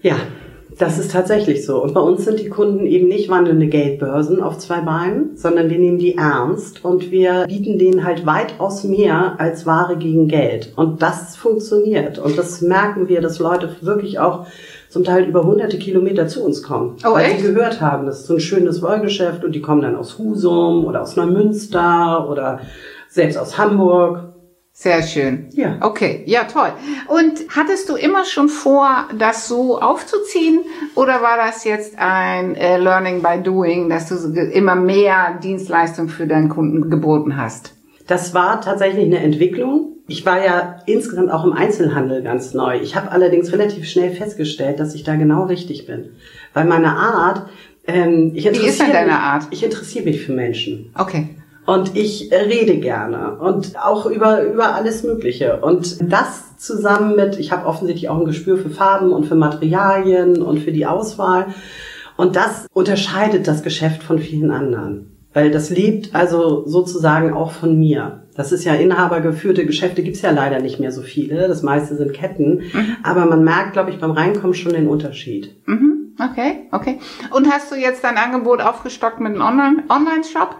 Ja, 0.00 0.14
das 0.78 0.96
ist 1.00 1.10
tatsächlich 1.10 1.66
so. 1.66 1.82
Und 1.82 1.92
bei 1.92 2.00
uns 2.00 2.24
sind 2.24 2.38
die 2.38 2.48
Kunden 2.48 2.86
eben 2.86 3.08
nicht 3.08 3.28
wandelnde 3.28 3.66
Geldbörsen 3.66 4.40
auf 4.40 4.58
zwei 4.58 4.80
Beinen, 4.82 5.36
sondern 5.36 5.70
wir 5.70 5.78
nehmen 5.78 5.98
die 5.98 6.16
ernst 6.16 6.84
und 6.84 7.10
wir 7.10 7.46
bieten 7.48 7.80
denen 7.80 8.04
halt 8.04 8.26
weitaus 8.26 8.84
mehr 8.84 9.34
als 9.38 9.66
Ware 9.66 9.96
gegen 9.96 10.28
Geld. 10.28 10.72
Und 10.76 11.02
das 11.02 11.34
funktioniert. 11.34 12.20
Und 12.20 12.38
das 12.38 12.60
merken 12.60 13.08
wir, 13.08 13.20
dass 13.20 13.40
Leute 13.40 13.74
wirklich 13.80 14.20
auch 14.20 14.46
zum 14.94 15.02
Teil 15.02 15.24
über 15.24 15.42
hunderte 15.42 15.76
Kilometer 15.76 16.28
zu 16.28 16.44
uns 16.44 16.62
kommen. 16.62 16.98
Oh, 17.04 17.14
weil 17.14 17.32
echt? 17.32 17.40
sie 17.40 17.48
gehört 17.48 17.80
haben, 17.80 18.06
das 18.06 18.20
ist 18.20 18.26
so 18.26 18.34
ein 18.34 18.40
schönes 18.40 18.80
Wollgeschäft 18.80 19.42
und 19.42 19.50
die 19.50 19.60
kommen 19.60 19.82
dann 19.82 19.96
aus 19.96 20.18
Husum 20.18 20.84
oder 20.84 21.02
aus 21.02 21.16
Neumünster 21.16 22.28
oder 22.30 22.60
selbst 23.08 23.36
aus 23.36 23.58
Hamburg. 23.58 24.32
Sehr 24.72 25.02
schön. 25.02 25.48
Ja. 25.50 25.78
Okay, 25.80 26.22
ja, 26.26 26.44
toll. 26.44 26.72
Und 27.08 27.40
hattest 27.56 27.88
du 27.88 27.96
immer 27.96 28.24
schon 28.24 28.48
vor, 28.48 29.08
das 29.18 29.48
so 29.48 29.80
aufzuziehen? 29.80 30.60
Oder 30.94 31.20
war 31.22 31.38
das 31.38 31.64
jetzt 31.64 31.98
ein 31.98 32.54
äh, 32.54 32.78
Learning 32.78 33.20
by 33.20 33.42
Doing, 33.42 33.88
dass 33.88 34.08
du 34.08 34.14
immer 34.40 34.76
mehr 34.76 35.40
Dienstleistung 35.42 36.08
für 36.08 36.28
deinen 36.28 36.50
Kunden 36.50 36.88
geboten 36.88 37.36
hast? 37.36 37.74
Das 38.06 38.32
war 38.32 38.60
tatsächlich 38.60 39.06
eine 39.06 39.18
Entwicklung. 39.18 39.93
Ich 40.06 40.26
war 40.26 40.44
ja 40.44 40.76
insgesamt 40.86 41.30
auch 41.30 41.44
im 41.44 41.52
Einzelhandel 41.52 42.22
ganz 42.22 42.52
neu. 42.52 42.78
Ich 42.80 42.94
habe 42.94 43.10
allerdings 43.10 43.52
relativ 43.52 43.88
schnell 43.88 44.10
festgestellt, 44.10 44.78
dass 44.78 44.94
ich 44.94 45.02
da 45.02 45.16
genau 45.16 45.44
richtig 45.44 45.86
bin. 45.86 46.10
Weil 46.52 46.66
meine 46.66 46.94
Art, 46.94 47.46
ähm, 47.86 48.32
ich 48.34 48.44
Wie 48.44 48.48
ist 48.48 48.54
denn 48.54 48.54
interessiere 48.54 48.92
deine 48.92 49.06
mich, 49.06 49.14
Art? 49.14 49.46
Ich 49.50 49.64
interessiere 49.64 50.04
mich 50.04 50.22
für 50.22 50.32
Menschen. 50.32 50.92
Okay. 50.98 51.30
Und 51.66 51.96
ich 51.96 52.30
äh, 52.30 52.36
rede 52.36 52.76
gerne 52.76 53.38
und 53.38 53.82
auch 53.82 54.04
über, 54.04 54.42
über 54.42 54.74
alles 54.74 55.02
Mögliche. 55.02 55.60
Und 55.60 56.12
das 56.12 56.58
zusammen 56.58 57.16
mit, 57.16 57.38
ich 57.38 57.52
habe 57.52 57.66
offensichtlich 57.66 58.10
auch 58.10 58.18
ein 58.18 58.26
Gespür 58.26 58.58
für 58.58 58.68
Farben 58.68 59.12
und 59.12 59.24
für 59.24 59.34
Materialien 59.34 60.42
und 60.42 60.58
für 60.58 60.72
die 60.72 60.84
Auswahl. 60.84 61.46
Und 62.18 62.36
das 62.36 62.66
unterscheidet 62.74 63.48
das 63.48 63.62
Geschäft 63.62 64.02
von 64.02 64.18
vielen 64.18 64.50
anderen. 64.50 65.16
Weil 65.32 65.50
das 65.50 65.70
lebt 65.70 66.14
also 66.14 66.66
sozusagen 66.66 67.32
auch 67.32 67.52
von 67.52 67.78
mir. 67.78 68.23
Das 68.36 68.50
ist 68.52 68.64
ja 68.64 68.74
inhabergeführte 68.74 69.64
Geschäfte 69.64 70.02
gibt's 70.02 70.22
ja 70.22 70.30
leider 70.30 70.60
nicht 70.60 70.80
mehr 70.80 70.90
so 70.92 71.02
viele. 71.02 71.46
Das 71.48 71.62
meiste 71.62 71.96
sind 71.96 72.12
Ketten. 72.12 72.62
Aber 73.02 73.26
man 73.26 73.44
merkt, 73.44 73.74
glaube 73.74 73.90
ich, 73.90 73.98
beim 73.98 74.10
Reinkommen 74.10 74.54
schon 74.54 74.72
den 74.72 74.88
Unterschied. 74.88 75.54
Mhm. 75.66 76.14
Okay, 76.18 76.68
okay. 76.70 76.98
Und 77.32 77.50
hast 77.50 77.70
du 77.72 77.76
jetzt 77.76 78.04
dein 78.04 78.16
Angebot 78.16 78.60
aufgestockt 78.60 79.20
mit 79.20 79.32
einem 79.32 79.42
Online- 79.42 79.82
Online-Shop? 79.88 80.56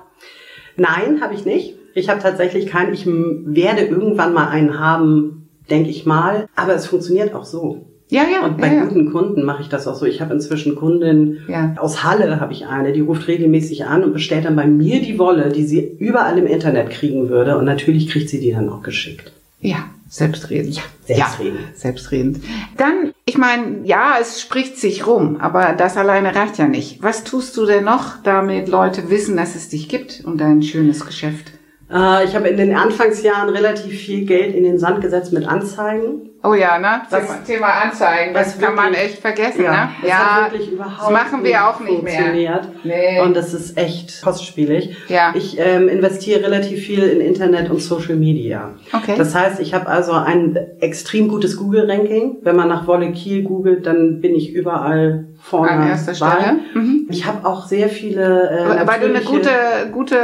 Nein, 0.77 1.21
habe 1.21 1.35
ich 1.35 1.45
nicht. 1.45 1.77
Ich 1.95 2.09
habe 2.09 2.21
tatsächlich 2.21 2.67
keinen. 2.67 2.93
Ich 2.93 3.07
werde 3.07 3.83
irgendwann 3.83 4.35
mal 4.35 4.49
einen 4.49 4.81
haben, 4.81 5.49
denke 5.71 5.91
ich 5.91 6.07
mal. 6.07 6.49
Aber 6.57 6.75
es 6.75 6.87
funktioniert 6.87 7.35
auch 7.35 7.45
so. 7.45 7.87
Ja, 8.09 8.23
ja. 8.31 8.45
Und 8.45 8.59
bei 8.59 8.69
ja, 8.69 8.75
ja. 8.75 8.85
guten 8.85 9.11
Kunden 9.11 9.45
mache 9.45 9.63
ich 9.63 9.69
das 9.69 9.87
auch 9.89 9.95
so. 9.95 10.07
Ich 10.07 10.21
habe 10.21 10.35
inzwischen 10.35 10.77
Kunden 10.77 11.39
Ja. 11.49 11.75
aus 11.79 12.05
Halle 12.05 12.39
habe 12.41 12.53
ich 12.53 12.67
eine, 12.67 12.93
die 12.93 13.01
ruft 13.01 13.27
regelmäßig 13.29 13.87
an 13.87 14.05
und 14.05 14.13
bestellt 14.13 14.45
dann 14.45 14.57
bei 14.57 14.67
mir 14.67 15.01
die 15.01 15.19
Wolle, 15.19 15.49
die 15.51 15.65
sie 15.65 15.97
überall 15.99 16.39
im 16.39 16.47
Internet 16.47 16.91
kriegen 16.91 17.29
würde. 17.29 17.57
Und 17.57 17.65
natürlich 17.65 18.09
kriegt 18.11 18.29
sie 18.29 18.41
die 18.41 18.53
dann 18.53 18.69
auch 18.69 18.83
geschickt. 18.83 19.33
Ja, 19.61 19.87
selbstredend. 20.09 20.77
Ja, 20.77 20.83
selbstredend. 21.07 21.61
Ja, 21.61 21.67
selbstredend. 21.75 22.41
Dann, 22.77 23.13
ich 23.25 23.39
meine, 23.39 23.79
ja, 23.85 24.17
es 24.21 24.41
spricht 24.41 24.77
sich 24.77 25.07
rum, 25.07 25.39
aber 25.41 25.75
das 25.77 25.97
alleine 25.97 26.35
reicht 26.37 26.59
ja 26.59 26.69
nicht. 26.69 27.03
Was 27.03 27.25
tust 27.25 27.57
du 27.57 27.65
denn 27.65 27.85
noch, 27.85 28.23
damit 28.23 28.69
Leute 28.69 29.09
wissen, 29.09 29.37
dass 29.37 29.55
es 29.55 29.71
dich 29.71 29.89
gibt 29.89 30.23
und 30.25 30.39
dein 30.39 30.63
schönes 30.63 31.07
Geschäft? 31.07 31.53
Äh, 31.91 32.27
ich 32.27 32.37
habe 32.37 32.49
in 32.49 32.59
den 32.59 32.77
Anfangsjahren 32.77 33.49
relativ 33.49 33.99
viel 33.99 34.27
Geld 34.27 34.55
in 34.55 34.65
den 34.65 34.79
Sand 34.79 35.01
gesetzt 35.01 35.33
mit 35.33 35.49
Anzeigen. 35.49 36.31
Oh 36.47 36.53
ja, 36.53 36.79
ne? 36.79 37.01
Was- 37.09 37.43
Thema, 37.45 37.69
Anzeigen, 37.69 38.35
das 38.35 38.59
kann 38.59 38.75
man 38.75 38.91
wirklich- 38.93 39.13
echt 39.13 39.19
vergessen, 39.21 39.65
Ja, 39.65 39.89
ne? 40.03 40.51
das 40.53 40.67
überhaupt 40.69 41.01
das 41.01 41.11
machen 41.11 41.43
wir 41.43 41.67
auch 41.69 41.81
nicht 41.81 42.03
mehr. 42.03 42.13
funktioniert. 42.13 42.69
Nee. 42.85 43.21
Und 43.23 43.35
das 43.35 43.55
ist 43.55 43.79
echt 43.79 44.21
kostspielig. 44.23 44.95
Ja. 45.09 45.33
Ich 45.35 45.59
ähm, 45.59 45.89
investiere 45.89 46.43
relativ 46.43 46.81
viel 46.85 47.03
in 47.03 47.23
Internet 47.23 47.71
und 47.71 47.81
Social 47.81 48.17
Media. 48.17 48.75
Okay. 48.93 49.15
Das 49.17 49.35
heißt, 49.35 49.59
ich 49.61 49.73
habe 49.73 49.87
also 49.87 50.13
ein 50.13 50.59
extrem 50.81 51.29
gutes 51.29 51.57
Google-Ranking. 51.57 52.37
Wenn 52.43 52.57
man 52.57 52.69
nach 52.69 52.87
Wolle 52.87 53.11
Kiel 53.13 53.43
googelt, 53.43 53.87
dann 53.87 54.21
bin 54.21 54.35
ich 54.35 54.53
überall 54.53 55.25
vorne. 55.41 55.71
An 55.71 55.89
erster. 55.89 56.15
Stelle. 56.15 56.59
Mhm. 56.75 57.07
Ich 57.11 57.25
habe 57.27 57.47
auch 57.47 57.67
sehr 57.67 57.89
viele. 57.89 58.51
Äh, 58.51 58.87
Weil 58.87 59.01
du 59.01 59.07
eine 59.07 59.21
gute, 59.23 59.51
gute 59.93 60.17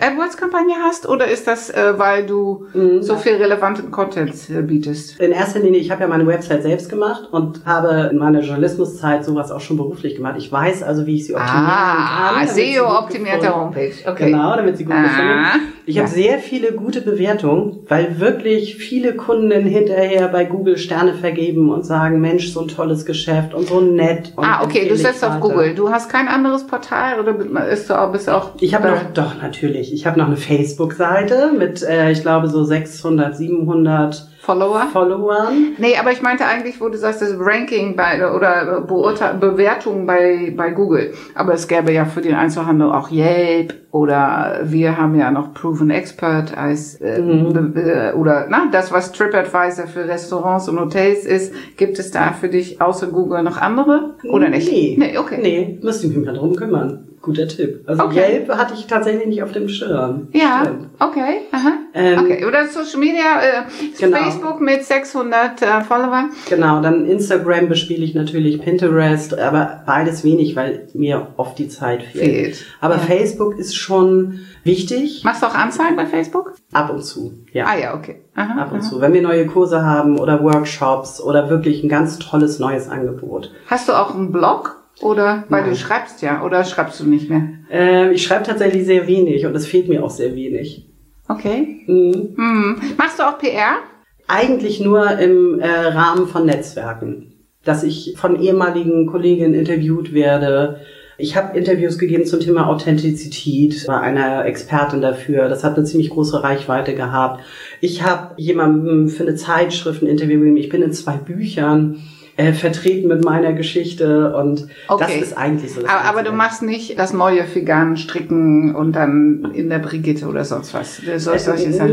AdWords-Kampagne 0.00 0.74
hast 0.82 1.08
oder 1.08 1.26
ist 1.28 1.46
das, 1.46 1.70
äh, 1.70 1.98
weil 1.98 2.26
du 2.26 2.66
Mhm. 2.72 3.02
so 3.02 3.16
viel 3.16 3.34
relevanten 3.34 3.90
Content 3.90 4.34
äh, 4.50 4.62
bietest? 4.62 5.20
In 5.20 5.32
erster 5.32 5.59
Linie, 5.60 5.80
ich 5.80 5.90
habe 5.90 6.02
ja 6.02 6.08
meine 6.08 6.26
Website 6.26 6.62
selbst 6.62 6.88
gemacht 6.88 7.28
und 7.30 7.64
habe 7.66 8.08
in 8.12 8.18
meiner 8.18 8.40
Journalismuszeit 8.40 9.24
sowas 9.24 9.50
auch 9.50 9.60
schon 9.60 9.76
beruflich 9.76 10.16
gemacht. 10.16 10.34
Ich 10.38 10.50
weiß 10.50 10.82
also, 10.82 11.06
wie 11.06 11.16
ich 11.16 11.26
sie 11.26 11.34
optimieren 11.34 11.66
Ah, 11.66 12.30
kann. 12.34 12.46
gut 12.46 12.54
SEO-optimierte 12.56 13.54
Homepage. 13.54 13.92
Okay. 14.06 14.30
Genau, 14.30 14.56
damit 14.56 14.76
sie 14.76 14.84
gut 14.84 14.94
Ah, 14.94 15.02
gefunden 15.02 15.72
Ich 15.86 15.98
habe 15.98 16.08
ja. 16.08 16.14
sehr 16.14 16.38
viele 16.38 16.72
gute 16.72 17.00
Bewertungen, 17.00 17.78
weil 17.88 18.20
wirklich 18.20 18.76
viele 18.76 19.14
Kunden 19.14 19.64
hinterher 19.66 20.28
bei 20.28 20.44
Google 20.44 20.78
Sterne 20.78 21.14
vergeben 21.14 21.70
und 21.70 21.84
sagen, 21.84 22.20
Mensch, 22.20 22.52
so 22.52 22.60
ein 22.62 22.68
tolles 22.68 23.04
Geschäft 23.04 23.54
und 23.54 23.68
so 23.68 23.80
nett. 23.80 24.32
Und 24.36 24.44
Ah, 24.44 24.62
okay, 24.64 24.88
du 24.88 24.96
setzt 24.96 25.24
auf. 25.24 25.40
Google. 25.40 25.74
Du 25.74 25.90
hast 25.90 26.08
kein 26.10 26.28
anderes 26.28 26.66
Portal 26.66 27.18
oder 27.20 27.32
bist 27.34 27.88
du 27.88 27.94
auch, 27.98 28.12
bist 28.12 28.28
auch 28.28 28.50
Ich 28.60 28.74
habe 28.74 28.88
noch, 28.90 29.02
doch 29.14 29.40
natürlich, 29.40 29.92
ich 29.92 30.06
habe 30.06 30.18
noch 30.18 30.26
eine 30.26 30.36
Facebook-Seite 30.36 31.52
mit, 31.56 31.82
äh, 31.82 32.10
ich 32.10 32.22
glaube, 32.22 32.48
so 32.48 32.64
600, 32.64 33.36
700 33.36 34.28
Follower? 34.40 34.86
Followern. 34.92 35.74
Nee, 35.78 35.96
aber 36.00 36.12
ich 36.12 36.22
meinte 36.22 36.44
eigentlich, 36.46 36.80
wo 36.80 36.88
du 36.88 36.96
sagst, 36.96 37.20
das 37.20 37.34
Ranking 37.38 37.94
bei 37.94 38.32
oder 38.34 38.80
Beurteil 38.80 39.34
Bewertung 39.34 40.06
bei, 40.06 40.52
bei 40.56 40.70
Google. 40.70 41.12
Aber 41.34 41.52
es 41.52 41.68
gäbe 41.68 41.92
ja 41.92 42.06
für 42.06 42.22
den 42.22 42.34
Einzelhandel 42.34 42.90
auch 42.90 43.10
Yelp 43.10 43.74
oder 43.90 44.60
wir 44.64 44.96
haben 44.96 45.14
ja 45.18 45.30
noch 45.30 45.52
Proven 45.52 45.90
Expert 45.90 46.56
als 46.56 46.94
äh, 47.00 47.20
Mhm. 47.20 47.74
äh, 47.76 48.12
oder 48.14 48.46
na, 48.48 48.68
das, 48.72 48.92
was 48.92 49.12
TripAdvisor 49.12 49.86
für 49.86 50.08
Restaurants 50.08 50.68
und 50.68 50.80
Hotels 50.80 51.26
ist, 51.26 51.52
gibt 51.76 51.98
es 51.98 52.10
da 52.10 52.32
für 52.32 52.48
dich 52.48 52.80
außer 52.80 53.08
Google 53.08 53.42
noch 53.42 53.58
andere? 53.60 54.14
Oder 54.30 54.48
nicht? 54.48 54.70
Nee. 54.70 54.96
Nee, 54.98 55.18
okay. 55.18 55.38
Nee, 55.42 55.78
müsste 55.82 56.06
ich 56.06 56.16
mich 56.16 56.24
mal 56.24 56.34
drum 56.34 56.56
kümmern. 56.56 57.09
Guter 57.22 57.46
Tipp. 57.48 57.84
Also 57.86 58.04
Okay. 58.04 58.32
Yelp 58.38 58.48
hatte 58.56 58.72
ich 58.74 58.86
tatsächlich 58.86 59.26
nicht 59.26 59.42
auf 59.42 59.52
dem 59.52 59.68
Schirm. 59.68 60.28
Ja, 60.32 60.62
Stimmt. 60.62 60.88
okay. 61.00 61.40
Aha. 61.52 61.72
Ähm, 61.92 62.18
okay. 62.18 62.44
Oder 62.46 62.66
Social 62.68 62.98
Media, 62.98 63.40
äh, 63.42 63.62
Genau. 63.98 64.16
Facebook 64.16 64.60
mit 64.62 64.84
600 64.84 65.60
äh, 65.60 65.80
Followern. 65.82 66.30
Genau, 66.48 66.80
dann 66.80 67.04
Instagram 67.04 67.68
bespiele 67.68 68.04
ich 68.04 68.14
natürlich, 68.14 68.62
Pinterest, 68.62 69.38
aber 69.38 69.82
beides 69.86 70.24
wenig, 70.24 70.56
weil 70.56 70.88
mir 70.94 71.26
oft 71.36 71.58
die 71.58 71.68
Zeit 71.68 72.02
fehlt. 72.04 72.24
Fehlt. 72.56 72.64
Aber 72.80 72.94
Ja. 72.94 73.00
Facebook 73.00 73.58
ist 73.58 73.76
schon 73.76 74.40
wichtig, 74.64 75.22
Machst 75.24 75.42
du 75.42 75.46
auch 75.46 75.54
Anzeigen 75.54 75.96
bei 75.96 76.06
Facebook? 76.06 76.54
ab 76.72 76.88
und 76.90 77.02
zu. 77.04 77.34
Ja. 77.52 77.66
Ah 77.66 77.76
ja, 77.78 77.94
okay. 77.94 78.22
Aha, 78.34 78.62
Ab 78.62 78.72
und 78.72 78.80
aha. 78.80 78.88
zu. 78.88 79.00
Wenn 79.00 79.12
wir 79.12 79.20
neue 79.22 79.46
Kurse 79.46 79.84
haben 79.84 80.18
oder 80.18 80.42
Workshops 80.42 81.20
oder 81.20 81.50
wirklich 81.50 81.82
ein 81.82 81.88
ganz 81.90 82.18
tolles 82.18 82.58
neues 82.58 82.88
Angebot. 82.88 83.50
Hast 83.66 83.88
du 83.88 83.92
auch 83.92 84.14
einen 84.14 84.32
Blog? 84.32 84.76
Oder, 85.00 85.44
weil 85.48 85.62
Nein. 85.62 85.70
du 85.70 85.76
schreibst 85.76 86.20
ja, 86.22 86.44
oder 86.44 86.64
schreibst 86.64 87.00
du 87.00 87.06
nicht 87.06 87.30
mehr? 87.30 87.48
Ähm, 87.70 88.12
ich 88.12 88.22
schreibe 88.22 88.44
tatsächlich 88.44 88.84
sehr 88.84 89.06
wenig 89.06 89.46
und 89.46 89.54
es 89.54 89.66
fehlt 89.66 89.88
mir 89.88 90.04
auch 90.04 90.10
sehr 90.10 90.34
wenig. 90.34 90.86
Okay. 91.28 91.82
Mhm. 91.86 92.34
Hm. 92.36 92.76
Machst 92.98 93.18
du 93.18 93.22
auch 93.22 93.38
PR? 93.38 93.78
Eigentlich 94.26 94.80
nur 94.80 95.18
im 95.18 95.58
äh, 95.58 95.68
Rahmen 95.68 96.26
von 96.26 96.44
Netzwerken, 96.44 97.32
dass 97.64 97.82
ich 97.82 98.14
von 98.16 98.40
ehemaligen 98.40 99.06
Kolleginnen 99.06 99.54
interviewt 99.54 100.12
werde. 100.12 100.80
Ich 101.18 101.36
habe 101.36 101.56
Interviews 101.56 101.98
gegeben 101.98 102.24
zum 102.24 102.40
Thema 102.40 102.68
Authentizität, 102.68 103.86
war 103.88 104.00
einer 104.00 104.44
Expertin 104.46 105.02
dafür. 105.02 105.48
Das 105.48 105.64
hat 105.64 105.76
eine 105.76 105.84
ziemlich 105.84 106.10
große 106.10 106.42
Reichweite 106.42 106.94
gehabt. 106.94 107.42
Ich 107.80 108.02
habe 108.02 108.34
jemandem 108.36 109.08
für 109.08 109.24
eine 109.24 109.34
Zeitschrift 109.34 110.02
ein 110.02 110.08
Interview 110.08 110.40
gegeben. 110.40 110.56
Ich 110.56 110.68
bin 110.68 110.82
in 110.82 110.92
zwei 110.92 111.16
Büchern 111.16 112.02
äh, 112.40 112.52
vertreten 112.54 113.08
mit 113.08 113.22
meiner 113.22 113.52
Geschichte 113.52 114.34
und 114.34 114.66
okay. 114.88 115.04
das 115.18 115.28
ist 115.28 115.36
eigentlich 115.36 115.72
so. 115.72 115.80
aber, 115.82 116.04
aber 116.04 116.22
du 116.22 116.32
machst 116.32 116.62
nicht 116.62 116.98
das 116.98 117.12
neue 117.12 117.44
Vegan 117.54 117.98
stricken 117.98 118.74
und 118.74 118.92
dann 118.92 119.52
in 119.54 119.68
der 119.68 119.78
Brigitte 119.78 120.26
oder 120.26 120.44
sonst 120.44 120.72
was. 120.72 121.00
Äh, 121.00 121.16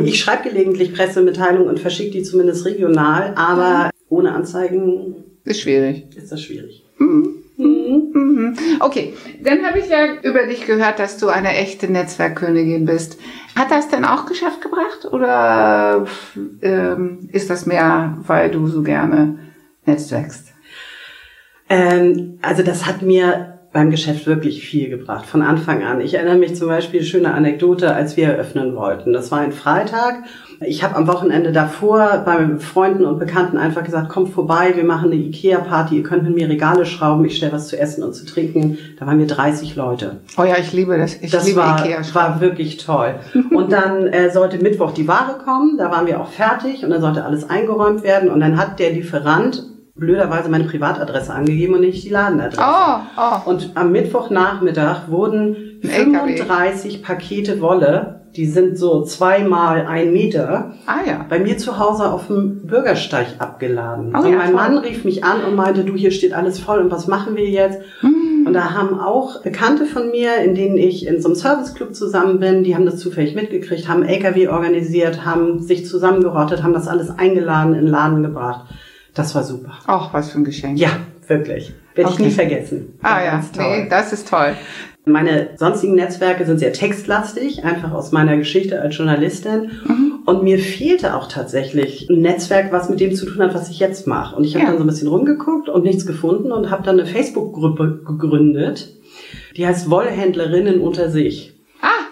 ich 0.04 0.20
schreibe 0.20 0.50
gelegentlich 0.50 0.94
Pressemitteilungen 0.94 1.68
und 1.68 1.80
verschicke 1.80 2.12
die 2.12 2.24
zumindest 2.24 2.66
regional, 2.66 3.34
aber 3.36 3.86
mhm. 3.86 3.90
ohne 4.10 4.32
Anzeigen 4.34 5.16
ist 5.44 5.62
schwierig. 5.62 6.06
Ist 6.16 6.32
das 6.32 6.42
schwierig. 6.42 6.86
Mhm. 6.98 7.44
Mhm. 7.58 8.10
mhm. 8.14 8.58
Okay, 8.80 9.14
dann 9.44 9.66
habe 9.66 9.80
ich 9.80 9.90
ja 9.90 10.22
über 10.22 10.46
dich 10.46 10.66
gehört, 10.66 11.00
dass 11.00 11.18
du 11.18 11.28
eine 11.28 11.56
echte 11.56 11.92
Netzwerkkönigin 11.92 12.86
bist. 12.86 13.18
Hat 13.56 13.72
das 13.72 13.90
denn 13.90 14.06
auch 14.06 14.28
Geschäft 14.28 14.62
gebracht 14.62 15.12
oder 15.12 16.06
ähm, 16.62 17.28
ist 17.34 17.50
das 17.50 17.66
mehr, 17.66 18.18
weil 18.26 18.52
du 18.52 18.68
so 18.68 18.84
gerne 18.84 19.40
netzwerkst? 19.88 20.54
Ähm, 21.70 22.40
also 22.42 22.64
das 22.64 22.86
hat 22.86 23.02
mir 23.02 23.60
beim 23.74 23.92
Geschäft 23.92 24.26
wirklich 24.26 24.66
viel 24.66 24.90
gebracht, 24.90 25.26
von 25.26 25.42
Anfang 25.42 25.84
an. 25.84 26.02
Ich 26.02 26.14
erinnere 26.14 26.38
mich 26.38 26.56
zum 26.56 26.68
Beispiel, 26.68 27.04
schöne 27.04 27.34
Anekdote, 27.34 27.94
als 27.94 28.18
wir 28.18 28.28
eröffnen 28.28 28.76
wollten. 28.76 29.14
Das 29.14 29.32
war 29.32 29.40
ein 29.40 29.52
Freitag 29.52 30.24
ich 30.66 30.84
habe 30.84 30.96
am 30.96 31.08
Wochenende 31.08 31.52
davor 31.52 32.24
bei 32.26 32.58
Freunden 32.58 33.06
und 33.06 33.20
Bekannten 33.20 33.58
einfach 33.58 33.84
gesagt, 33.84 34.10
kommt 34.10 34.30
vorbei, 34.30 34.74
wir 34.76 34.84
machen 34.84 35.12
eine 35.12 35.22
Ikea-Party, 35.22 35.98
ihr 35.98 36.04
könnt 36.04 36.24
mit 36.24 36.36
mir 36.36 36.50
Regale 36.50 36.86
schrauben, 36.86 37.26
ich 37.26 37.38
stelle 37.38 37.52
was 37.52 37.68
zu 37.68 37.80
essen 37.80 38.04
und 38.04 38.14
zu 38.14 38.26
trinken. 38.26 38.78
Da 39.00 39.06
waren 39.06 39.20
wir 39.20 39.28
30 39.28 39.76
Leute. 39.76 40.18
Oh 40.38 40.44
ja, 40.44 40.58
ich 40.58 40.74
liebe 40.74 40.98
das. 40.98 41.16
Ich 41.22 41.32
das 41.32 41.46
liebe 41.46 41.60
war, 41.60 41.86
Ikea 41.86 42.02
war 42.14 42.42
wirklich 42.42 42.78
toll. 42.78 43.16
und 43.52 43.72
dann 43.72 44.08
äh, 44.08 44.32
sollte 44.32 44.58
Mittwoch 44.58 44.92
die 44.92 45.08
Ware 45.08 45.38
kommen, 45.44 45.78
da 45.78 45.92
waren 45.92 46.08
wir 46.08 46.20
auch 46.20 46.30
fertig 46.30 46.84
und 46.84 46.90
dann 46.90 47.02
sollte 47.02 47.24
alles 47.24 47.48
eingeräumt 47.50 48.04
werden 48.04 48.30
und 48.30 48.40
dann 48.40 48.58
hat 48.58 48.80
der 48.80 48.92
Lieferant 48.92 49.64
blöderweise 49.98 50.50
meine 50.50 50.66
Privatadresse 50.66 51.34
angegeben 51.34 51.74
und 51.76 51.82
nicht 51.82 52.04
die 52.04 52.10
Ladenadresse. 52.10 52.62
Oh, 52.62 53.00
oh. 53.18 53.50
Und 53.50 53.72
am 53.76 53.92
Mittwochnachmittag 53.92 55.10
wurden 55.10 55.80
35 55.84 57.04
Pakete 57.04 57.62
Wolle 57.62 58.18
die 58.38 58.46
sind 58.46 58.78
so 58.78 59.04
zweimal 59.04 59.88
ein 59.88 60.14
Meter. 60.14 60.74
Ah, 60.86 61.00
ja. 61.06 61.26
Bei 61.28 61.40
mir 61.40 61.58
zu 61.58 61.80
Hause 61.80 62.12
auf 62.12 62.28
dem 62.28 62.68
Bürgersteig 62.68 63.28
abgeladen. 63.40 64.14
Oh, 64.16 64.20
und 64.20 64.32
ja, 64.32 64.38
mein 64.38 64.48
toll. 64.48 64.56
Mann 64.56 64.78
rief 64.78 65.04
mich 65.04 65.24
an 65.24 65.44
und 65.44 65.56
meinte, 65.56 65.84
du, 65.84 65.96
hier 65.96 66.12
steht 66.12 66.34
alles 66.34 66.60
voll 66.60 66.80
und 66.80 66.92
was 66.92 67.08
machen 67.08 67.36
wir 67.36 67.50
jetzt? 67.50 67.80
Hm. 68.02 68.46
Und 68.46 68.54
da 68.54 68.76
haben 68.76 69.00
auch 69.00 69.42
Bekannte 69.42 69.86
von 69.86 70.12
mir, 70.12 70.38
in 70.38 70.54
denen 70.54 70.78
ich 70.78 71.08
in 71.08 71.20
so 71.20 71.30
einem 71.30 71.36
Serviceclub 71.36 71.96
zusammen 71.96 72.40
bin, 72.40 72.64
die 72.64 72.76
haben 72.76 72.86
das 72.86 73.00
zufällig 73.00 73.36
mitgekriegt, 73.36 73.90
haben 73.90 74.04
LKW 74.04 74.48
organisiert, 74.50 75.26
haben 75.26 75.60
sich 75.60 75.86
zusammengerottet, 75.86 76.64
haben 76.64 76.74
das 76.74 76.88
alles 76.88 77.10
eingeladen, 77.10 77.74
in 77.74 77.86
den 77.86 77.92
Laden 77.92 78.24
gebracht. 78.24 78.66
Das 79.18 79.34
war 79.34 79.44
super. 79.44 79.74
Ach, 79.88 80.14
was 80.14 80.30
für 80.30 80.38
ein 80.38 80.46
Geschenk. 80.46 80.78
Ja, 80.78 80.90
wirklich. 81.28 81.74
Werde 81.96 82.12
okay. 82.12 82.22
ich 82.22 82.28
nie 82.28 82.32
vergessen. 82.32 83.00
Ah 83.02 83.24
ja, 83.24 83.44
nee, 83.58 83.88
das 83.90 84.14
ist 84.14 84.30
toll. 84.30 84.54
Meine 85.06 85.50
sonstigen 85.56 85.96
Netzwerke 85.96 86.46
sind 86.46 86.60
sehr 86.60 86.72
textlastig, 86.72 87.64
einfach 87.64 87.94
aus 87.94 88.12
meiner 88.12 88.38
Geschichte 88.38 88.80
als 88.80 88.96
Journalistin. 88.96 89.72
Mhm. 89.88 90.20
Und 90.26 90.44
mir 90.44 90.60
fehlte 90.60 91.16
auch 91.16 91.28
tatsächlich 91.30 92.08
ein 92.10 92.22
Netzwerk, 92.22 92.72
was 92.72 92.90
mit 92.90 93.00
dem 93.00 93.16
zu 93.16 93.26
tun 93.26 93.42
hat, 93.42 93.56
was 93.56 93.70
ich 93.70 93.80
jetzt 93.80 94.06
mache. 94.06 94.36
Und 94.36 94.44
ich 94.44 94.54
habe 94.54 94.66
ja. 94.66 94.70
dann 94.70 94.78
so 94.78 94.84
ein 94.84 94.88
bisschen 94.88 95.08
rumgeguckt 95.08 95.68
und 95.68 95.84
nichts 95.84 96.06
gefunden 96.06 96.52
und 96.52 96.70
habe 96.70 96.84
dann 96.84 97.00
eine 97.00 97.10
Facebook-Gruppe 97.10 98.02
gegründet, 98.06 98.94
die 99.56 99.66
heißt 99.66 99.90
Wollhändlerinnen 99.90 100.80
unter 100.80 101.10
sich. 101.10 101.57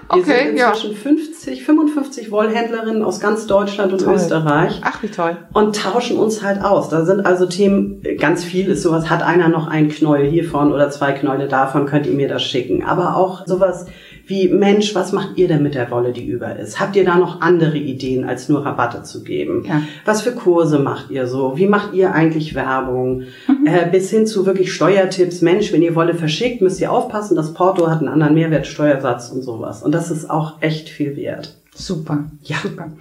Okay, 0.08 0.26
wir 0.28 0.36
sind 0.36 0.58
inzwischen 0.58 0.92
ja. 0.92 0.98
50, 0.98 1.66
55 1.66 2.32
Wollhändlerinnen 2.32 3.04
aus 3.04 3.20
ganz 3.20 3.48
Deutschland 3.48 3.92
und 3.92 4.02
toll. 4.02 4.16
Österreich. 4.16 4.82
Ach, 4.84 5.02
wie 5.02 5.08
toll. 5.08 5.38
Und 5.54 5.76
tauschen 5.76 6.18
uns 6.18 6.44
halt 6.44 6.64
aus. 6.64 6.90
Da 6.90 7.06
sind 7.06 7.26
also 7.26 7.46
Themen, 7.48 8.04
ganz 8.20 8.44
viel 8.44 8.68
ist 8.70 8.84
sowas, 8.84 9.10
hat 9.10 9.24
einer 9.24 9.50
noch 9.50 9.68
ein 9.68 9.90
Knäuel 9.90 10.30
hiervon 10.30 10.72
oder 10.72 10.90
zwei 10.90 11.12
Knäule 11.12 11.48
davon, 11.48 11.86
könnt 11.86 12.06
ihr 12.06 12.14
mir 12.14 12.28
das 12.28 12.44
schicken. 12.44 12.84
Aber 12.84 13.16
auch 13.18 13.48
sowas 13.48 13.88
wie, 14.28 14.48
Mensch, 14.50 14.96
was 14.96 15.12
macht 15.12 15.38
ihr 15.38 15.48
denn 15.48 15.62
mit 15.62 15.76
der 15.76 15.92
Wolle, 15.92 16.12
die 16.12 16.26
über 16.26 16.56
ist? 16.56 16.80
Habt 16.80 16.96
ihr 16.96 17.06
da 17.06 17.18
noch 17.18 17.42
andere 17.42 17.78
Ideen, 17.78 18.24
als 18.28 18.50
nur 18.50 18.66
Rabatte 18.66 19.04
zu 19.04 19.24
geben? 19.24 19.66
Ja. 19.68 19.82
Was 20.04 20.22
für 20.24 20.32
Kurse 20.32 20.80
macht 20.80 21.12
ihr 21.12 21.28
so? 21.28 21.58
Wie 21.58 21.68
macht 21.68 21.94
ihr 21.94 22.14
eigentlich 22.14 22.56
Werbung? 22.56 23.24
Mhm. 23.48 23.68
Äh, 23.68 23.88
bis 23.92 24.10
hin 24.10 24.26
zu 24.26 24.46
wirklich 24.46 24.74
Steuertipps. 24.74 25.42
Mensch, 25.42 25.72
wenn 25.72 25.84
ihr 25.84 25.96
Wolle 25.96 26.16
verschickt, 26.16 26.62
müsst 26.62 26.82
ihr 26.82 26.92
aufpassen, 26.92 27.36
das 27.36 27.54
Porto 27.54 27.88
hat 27.88 28.00
einen 28.00 28.10
anderen 28.10 28.34
Mehrwertsteuersatz 28.34 29.30
und 29.30 29.44
sowas. 29.44 29.84
Und 29.84 29.92
das 29.92 30.10
ist 30.10 30.30
auch 30.30 30.62
echt 30.62 30.90
viel 30.90 31.16
wert. 31.16 31.56
Super. 31.76 32.26
Ja. 32.44 32.58
Super. 32.64 32.92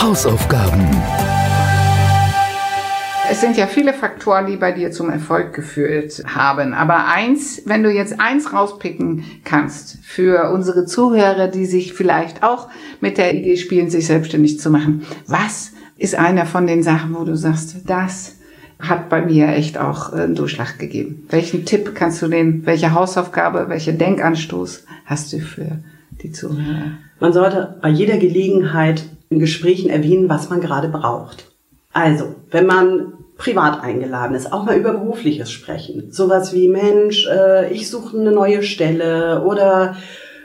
Hausaufgaben. 0.00 0.86
Es 3.38 3.42
sind 3.42 3.56
ja 3.56 3.68
viele 3.68 3.92
Faktoren, 3.92 4.46
die 4.46 4.56
bei 4.56 4.72
dir 4.72 4.90
zum 4.90 5.10
Erfolg 5.10 5.54
geführt 5.54 6.24
haben. 6.26 6.74
Aber 6.74 7.06
eins, 7.06 7.62
wenn 7.66 7.84
du 7.84 7.88
jetzt 7.88 8.18
eins 8.18 8.52
rauspicken 8.52 9.22
kannst 9.44 9.98
für 10.02 10.50
unsere 10.50 10.86
Zuhörer, 10.86 11.46
die 11.46 11.64
sich 11.64 11.92
vielleicht 11.92 12.42
auch 12.42 12.66
mit 13.00 13.16
der 13.16 13.32
Idee 13.36 13.56
spielen, 13.56 13.90
sich 13.90 14.08
selbstständig 14.08 14.58
zu 14.58 14.70
machen. 14.70 15.06
Was 15.28 15.70
ist 15.96 16.16
einer 16.16 16.46
von 16.46 16.66
den 16.66 16.82
Sachen, 16.82 17.14
wo 17.14 17.22
du 17.22 17.36
sagst, 17.36 17.76
das 17.86 18.34
hat 18.80 19.08
bei 19.08 19.24
mir 19.24 19.50
echt 19.50 19.78
auch 19.78 20.12
einen 20.12 20.34
Durchschlag 20.34 20.76
gegeben? 20.80 21.24
Welchen 21.30 21.64
Tipp 21.64 21.94
kannst 21.94 22.20
du 22.20 22.26
denen, 22.26 22.66
welche 22.66 22.92
Hausaufgabe, 22.92 23.66
welche 23.68 23.92
Denkanstoß 23.92 24.84
hast 25.04 25.32
du 25.32 25.38
für 25.38 25.78
die 26.24 26.32
Zuhörer? 26.32 26.98
Man 27.20 27.32
sollte 27.32 27.76
bei 27.82 27.90
jeder 27.90 28.16
Gelegenheit 28.16 29.04
in 29.30 29.38
Gesprächen 29.38 29.90
erwähnen, 29.90 30.28
was 30.28 30.50
man 30.50 30.60
gerade 30.60 30.88
braucht. 30.88 31.44
Also, 31.92 32.34
wenn 32.50 32.66
man 32.66 33.12
privat 33.38 33.82
eingeladen 33.82 34.34
ist, 34.34 34.52
auch 34.52 34.64
mal 34.64 34.76
über 34.76 34.92
berufliches 34.92 35.50
sprechen. 35.50 36.10
Sowas 36.10 36.52
wie, 36.52 36.68
Mensch, 36.68 37.26
äh, 37.26 37.72
ich 37.72 37.88
suche 37.88 38.18
eine 38.18 38.32
neue 38.32 38.62
Stelle 38.62 39.42
oder 39.44 39.96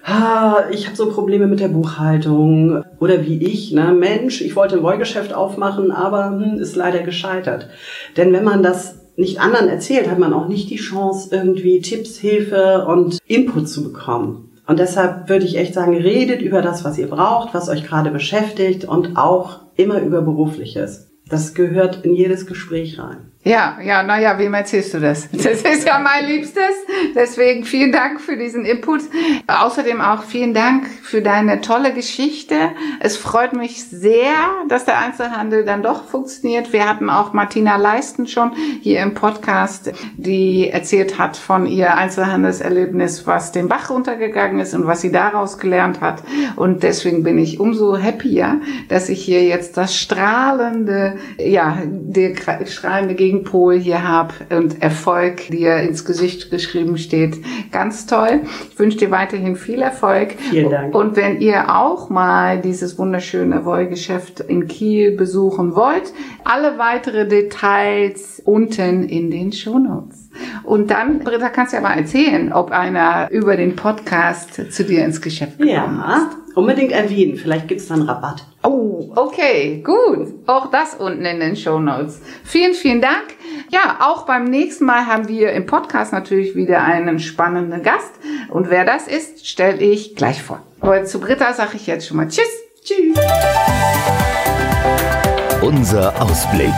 ah, 0.06 0.66
ich 0.72 0.86
habe 0.86 0.96
so 0.96 1.10
Probleme 1.10 1.48
mit 1.48 1.60
der 1.60 1.70
Buchhaltung 1.70 2.84
oder 3.00 3.26
wie 3.26 3.44
ich, 3.44 3.72
ne, 3.72 3.94
Mensch, 3.94 4.42
ich 4.42 4.56
wollte 4.56 4.78
ein 4.78 4.84
Wollgeschäft 4.84 5.34
aufmachen, 5.34 5.92
aber 5.92 6.28
hm, 6.28 6.60
ist 6.60 6.76
leider 6.76 7.00
gescheitert. 7.00 7.68
Denn 8.16 8.32
wenn 8.32 8.44
man 8.44 8.64
das 8.64 8.96
nicht 9.16 9.40
anderen 9.42 9.70
erzählt, 9.70 10.10
hat 10.10 10.20
man 10.20 10.34
auch 10.34 10.48
nicht 10.48 10.70
die 10.70 10.78
Chance, 10.78 11.30
irgendwie 11.32 11.82
Tipps, 11.82 12.18
Hilfe 12.18 12.86
und 12.88 13.20
Input 13.28 13.70
zu 13.70 13.84
bekommen. 13.84 14.52
Und 14.66 14.80
deshalb 14.80 15.30
würde 15.30 15.46
ich 15.46 15.58
echt 15.58 15.74
sagen, 15.74 15.96
redet 15.96 16.42
über 16.42 16.62
das, 16.62 16.86
was 16.86 16.98
ihr 16.98 17.08
braucht, 17.08 17.54
was 17.54 17.70
euch 17.70 17.84
gerade 17.84 18.12
beschäftigt 18.12 18.86
und 18.86 19.18
auch 19.18 19.62
immer 19.76 20.00
über 20.00 20.22
berufliches. 20.22 21.13
Das 21.28 21.54
gehört 21.54 22.06
in 22.06 22.14
jedes 22.14 22.46
Gespräch 22.46 23.00
rein. 23.00 23.33
Ja, 23.46 23.78
ja, 23.84 24.04
naja, 24.04 24.38
wem 24.38 24.54
erzählst 24.54 24.94
du 24.94 25.00
das? 25.00 25.28
Das 25.44 25.62
ist 25.62 25.86
ja 25.86 26.00
mein 26.00 26.26
Liebstes. 26.26 26.64
Deswegen 27.14 27.66
vielen 27.66 27.92
Dank 27.92 28.22
für 28.22 28.38
diesen 28.38 28.64
Input. 28.64 29.02
Außerdem 29.48 30.00
auch 30.00 30.24
vielen 30.24 30.54
Dank 30.54 30.88
für 31.02 31.22
deine 31.22 31.60
tolle 31.60 31.94
Geschichte. 31.94 32.56
Es 33.02 33.18
freut 33.18 33.52
mich 33.52 33.84
sehr, 33.84 34.34
dass 34.70 34.86
der 34.86 35.00
Einzelhandel 35.00 35.66
dann 35.66 35.84
doch 35.84 36.06
funktioniert. 36.06 36.72
Wir 36.72 36.88
hatten 36.88 37.10
auch 37.10 37.34
Martina 37.34 37.76
Leisten 37.76 38.28
schon 38.28 38.54
hier 38.82 39.02
im 39.02 39.14
Podcast, 39.14 39.92
die 40.16 40.70
erzählt 40.70 41.20
hat 41.20 41.36
von 41.36 41.66
ihr 41.66 41.98
Einzelhandelserlebnis, 41.98 43.28
was 43.28 43.52
den 43.52 43.68
Bach 43.68 43.90
runtergegangen 43.90 44.60
ist 44.60 44.74
und 44.74 44.88
was 44.88 45.02
sie 45.02 45.12
daraus 45.12 45.58
gelernt 45.58 46.00
hat. 46.00 46.24
Und 46.56 46.84
deswegen 46.84 47.24
bin 47.24 47.38
ich 47.38 47.60
umso 47.60 48.02
happier, 48.02 48.62
dass 48.88 49.10
ich 49.10 49.22
hier 49.22 49.44
jetzt 49.44 49.76
das 49.76 49.98
strahlende, 49.98 51.18
ja, 51.38 51.78
der 51.86 52.36
strahlende 52.66 53.16
Gegenstand 53.16 53.33
Gegenpol 53.34 53.80
hier 53.80 54.08
habe 54.08 54.34
und 54.56 54.82
Erfolg 54.82 55.48
dir 55.48 55.78
ins 55.78 56.06
Gesicht 56.06 56.52
geschrieben 56.52 56.98
steht. 56.98 57.38
Ganz 57.72 58.06
toll. 58.06 58.42
Ich 58.72 58.78
wünsche 58.78 58.98
dir 58.98 59.12
weiterhin 59.12 59.56
viel 59.56 59.82
Erfolg. 59.82 60.34
Vielen 60.38 60.70
Dank. 60.70 60.96
Und 60.96 61.16
wenn 61.16 61.42
ihr 61.42 61.76
auch 61.76 62.10
mal 62.10 62.62
dieses 62.62 62.98
wunderschöne 63.00 63.66
Wollgeschäft 63.66 64.40
in 64.42 64.68
Kiel 64.68 65.16
besuchen 65.16 65.76
wollt, 65.76 66.14
alle 66.44 66.78
weitere 66.78 67.28
Details 67.28 68.42
unten 68.46 69.04
in 69.04 69.32
den 69.32 69.52
Shownotes. 69.52 70.30
Und 70.64 70.92
dann, 70.92 71.20
Britta, 71.20 71.50
kannst 71.50 71.74
du 71.74 71.78
ja 71.78 71.82
mal 71.82 71.98
erzählen, 71.98 72.54
ob 72.54 72.72
einer 72.72 73.30
über 73.32 73.56
den 73.56 73.76
Podcast 73.76 74.72
zu 74.72 74.84
dir 74.84 75.06
ins 75.06 75.22
Geschäft 75.22 75.58
gekommen 75.58 76.04
ja. 76.06 76.18
ist. 76.18 76.58
Unbedingt 76.58 76.92
erwähnen, 76.92 77.36
vielleicht 77.36 77.68
gibt 77.68 77.82
es 77.82 77.88
dann 77.88 78.04
Rabatt. 78.04 78.46
Oh, 78.66 79.12
okay, 79.16 79.82
gut. 79.84 80.30
Auch 80.48 80.72
das 80.72 80.96
unten 80.96 81.26
in 81.26 81.42
den 81.42 81.56
Show 81.56 81.80
Notes. 81.80 82.22
Vielen, 82.46 82.74
vielen 82.74 83.02
Dank. 83.02 83.36
Ja, 83.70 83.98
auch 84.00 84.26
beim 84.26 84.46
nächsten 84.46 84.86
Mal 84.86 85.06
haben 85.06 85.28
wir 85.28 85.52
im 85.52 85.66
Podcast 85.66 86.14
natürlich 86.14 86.56
wieder 86.56 86.82
einen 86.82 87.20
spannenden 87.20 87.84
Gast. 87.84 88.12
Und 88.50 88.70
wer 88.70 88.86
das 88.86 89.08
ist, 89.08 89.48
stelle 89.48 89.80
ich 89.80 90.16
gleich 90.16 90.42
vor. 90.42 90.62
Aber 90.80 91.04
zu 91.04 91.20
Britta 91.20 91.54
sage 91.54 91.72
ich 91.76 91.88
jetzt 91.88 92.08
schon 92.08 92.18
mal 92.18 92.28
Tschüss. 92.28 92.48
Tschüss. 92.84 93.18
Unser 95.62 96.22
Ausblick. 96.22 96.72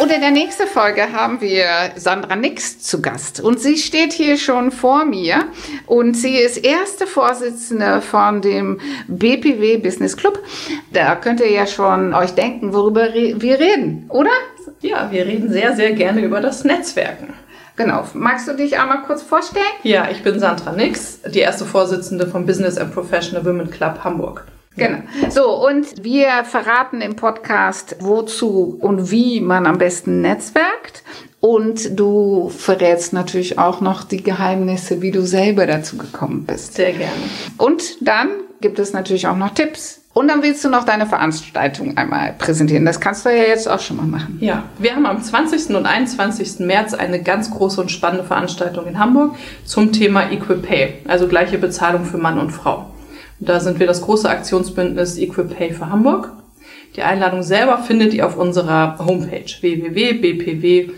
Und 0.00 0.12
in 0.12 0.20
der 0.20 0.30
nächsten 0.30 0.68
Folge 0.68 1.12
haben 1.12 1.40
wir 1.40 1.66
Sandra 1.96 2.36
Nix 2.36 2.78
zu 2.78 3.02
Gast. 3.02 3.40
Und 3.40 3.58
sie 3.58 3.76
steht 3.76 4.12
hier 4.12 4.38
schon 4.38 4.70
vor 4.70 5.04
mir. 5.04 5.46
Und 5.86 6.14
sie 6.14 6.36
ist 6.36 6.58
erste 6.58 7.08
Vorsitzende 7.08 8.00
von 8.00 8.40
dem 8.40 8.80
BPW 9.08 9.78
Business 9.78 10.16
Club. 10.16 10.38
Da 10.92 11.16
könnt 11.16 11.40
ihr 11.40 11.50
ja 11.50 11.66
schon 11.66 12.14
euch 12.14 12.30
denken, 12.30 12.72
worüber 12.72 13.12
wir 13.12 13.58
reden, 13.58 14.06
oder? 14.08 14.30
Ja, 14.82 15.10
wir 15.10 15.26
reden 15.26 15.50
sehr, 15.50 15.74
sehr 15.74 15.92
gerne 15.92 16.20
über 16.20 16.40
das 16.40 16.62
Netzwerken. 16.62 17.34
Genau. 17.74 18.04
Magst 18.14 18.46
du 18.46 18.54
dich 18.54 18.78
einmal 18.78 19.02
kurz 19.02 19.22
vorstellen? 19.22 19.64
Ja, 19.82 20.08
ich 20.10 20.22
bin 20.22 20.38
Sandra 20.38 20.72
Nix, 20.72 21.20
die 21.22 21.40
erste 21.40 21.64
Vorsitzende 21.64 22.28
vom 22.28 22.46
Business 22.46 22.78
and 22.78 22.94
Professional 22.94 23.44
Women 23.44 23.70
Club 23.70 24.04
Hamburg. 24.04 24.44
Genau. 24.78 24.98
So, 25.30 25.66
und 25.66 26.02
wir 26.02 26.44
verraten 26.44 27.00
im 27.00 27.16
Podcast, 27.16 27.96
wozu 28.00 28.78
und 28.80 29.10
wie 29.10 29.40
man 29.40 29.66
am 29.66 29.78
besten 29.78 30.20
netzwerkt. 30.20 31.02
Und 31.40 31.98
du 31.98 32.48
verrätst 32.48 33.12
natürlich 33.12 33.58
auch 33.58 33.80
noch 33.80 34.02
die 34.02 34.22
Geheimnisse, 34.22 35.02
wie 35.02 35.12
du 35.12 35.22
selber 35.22 35.66
dazu 35.66 35.96
gekommen 35.96 36.44
bist. 36.44 36.74
Sehr 36.74 36.92
gerne. 36.92 37.12
Und 37.58 38.06
dann 38.06 38.30
gibt 38.60 38.78
es 38.80 38.92
natürlich 38.92 39.28
auch 39.28 39.36
noch 39.36 39.50
Tipps. 39.50 40.00
Und 40.14 40.26
dann 40.26 40.42
willst 40.42 40.64
du 40.64 40.68
noch 40.68 40.82
deine 40.82 41.06
Veranstaltung 41.06 41.96
einmal 41.96 42.34
präsentieren. 42.36 42.84
Das 42.84 42.98
kannst 42.98 43.24
du 43.24 43.30
ja 43.30 43.44
jetzt 43.44 43.68
auch 43.68 43.78
schon 43.78 43.98
mal 43.98 44.06
machen. 44.06 44.38
Ja, 44.40 44.64
wir 44.78 44.96
haben 44.96 45.06
am 45.06 45.22
20. 45.22 45.76
und 45.76 45.86
21. 45.86 46.58
März 46.58 46.92
eine 46.92 47.22
ganz 47.22 47.52
große 47.52 47.80
und 47.80 47.92
spannende 47.92 48.24
Veranstaltung 48.24 48.88
in 48.88 48.98
Hamburg 48.98 49.36
zum 49.64 49.92
Thema 49.92 50.32
Equal 50.32 50.58
Pay, 50.58 51.02
also 51.06 51.28
gleiche 51.28 51.58
Bezahlung 51.58 52.04
für 52.04 52.18
Mann 52.18 52.40
und 52.40 52.50
Frau. 52.50 52.90
Da 53.40 53.60
sind 53.60 53.78
wir 53.78 53.86
das 53.86 54.02
große 54.02 54.28
Aktionsbündnis 54.28 55.16
EquiPay 55.16 55.72
für 55.72 55.90
Hamburg. 55.90 56.32
Die 56.96 57.02
Einladung 57.02 57.42
selber 57.42 57.78
findet 57.78 58.14
ihr 58.14 58.26
auf 58.26 58.36
unserer 58.36 58.98
Homepage 58.98 59.44
www.bpw-hh.de. 59.60 60.88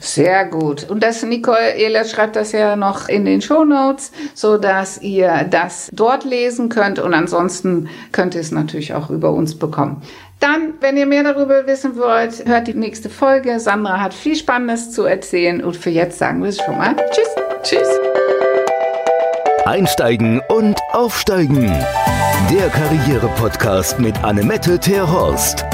Sehr 0.00 0.44
gut. 0.46 0.90
Und 0.90 1.02
das 1.02 1.22
Nicole 1.22 1.76
Ehlers 1.76 2.10
schreibt 2.10 2.36
das 2.36 2.52
ja 2.52 2.76
noch 2.76 3.08
in 3.08 3.24
den 3.24 3.40
Show 3.40 3.64
Notes, 3.64 4.12
so 4.34 4.58
dass 4.58 5.00
ihr 5.00 5.46
das 5.48 5.88
dort 5.92 6.24
lesen 6.24 6.68
könnt 6.68 6.98
und 6.98 7.14
ansonsten 7.14 7.88
könnt 8.12 8.34
ihr 8.34 8.42
es 8.42 8.50
natürlich 8.50 8.92
auch 8.92 9.08
über 9.08 9.30
uns 9.30 9.54
bekommen. 9.58 10.02
Dann, 10.40 10.74
wenn 10.80 10.98
ihr 10.98 11.06
mehr 11.06 11.22
darüber 11.22 11.66
wissen 11.66 11.96
wollt, 11.96 12.44
hört 12.46 12.66
die 12.66 12.74
nächste 12.74 13.08
Folge. 13.08 13.58
Sandra 13.60 14.00
hat 14.00 14.12
viel 14.12 14.36
Spannendes 14.36 14.90
zu 14.90 15.04
erzählen 15.04 15.64
und 15.64 15.74
für 15.76 15.88
jetzt 15.90 16.18
sagen 16.18 16.42
wir 16.42 16.50
es 16.50 16.58
schon 16.60 16.76
mal. 16.76 16.94
Tschüss. 17.12 17.28
Tschüss. 17.62 17.88
Einsteigen 19.66 20.40
und 20.48 20.78
Aufsteigen. 20.92 21.72
Der 22.50 22.68
Karriere-Podcast 22.68 23.98
mit 23.98 24.22
Annemette 24.22 24.78
Terhorst. 24.78 25.64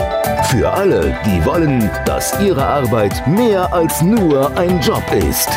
Für 0.48 0.72
alle, 0.72 1.18
die 1.26 1.44
wollen, 1.44 1.90
dass 2.06 2.40
ihre 2.40 2.64
Arbeit 2.64 3.26
mehr 3.26 3.72
als 3.72 4.00
nur 4.00 4.56
ein 4.56 4.80
Job 4.80 5.02
ist. 5.12 5.48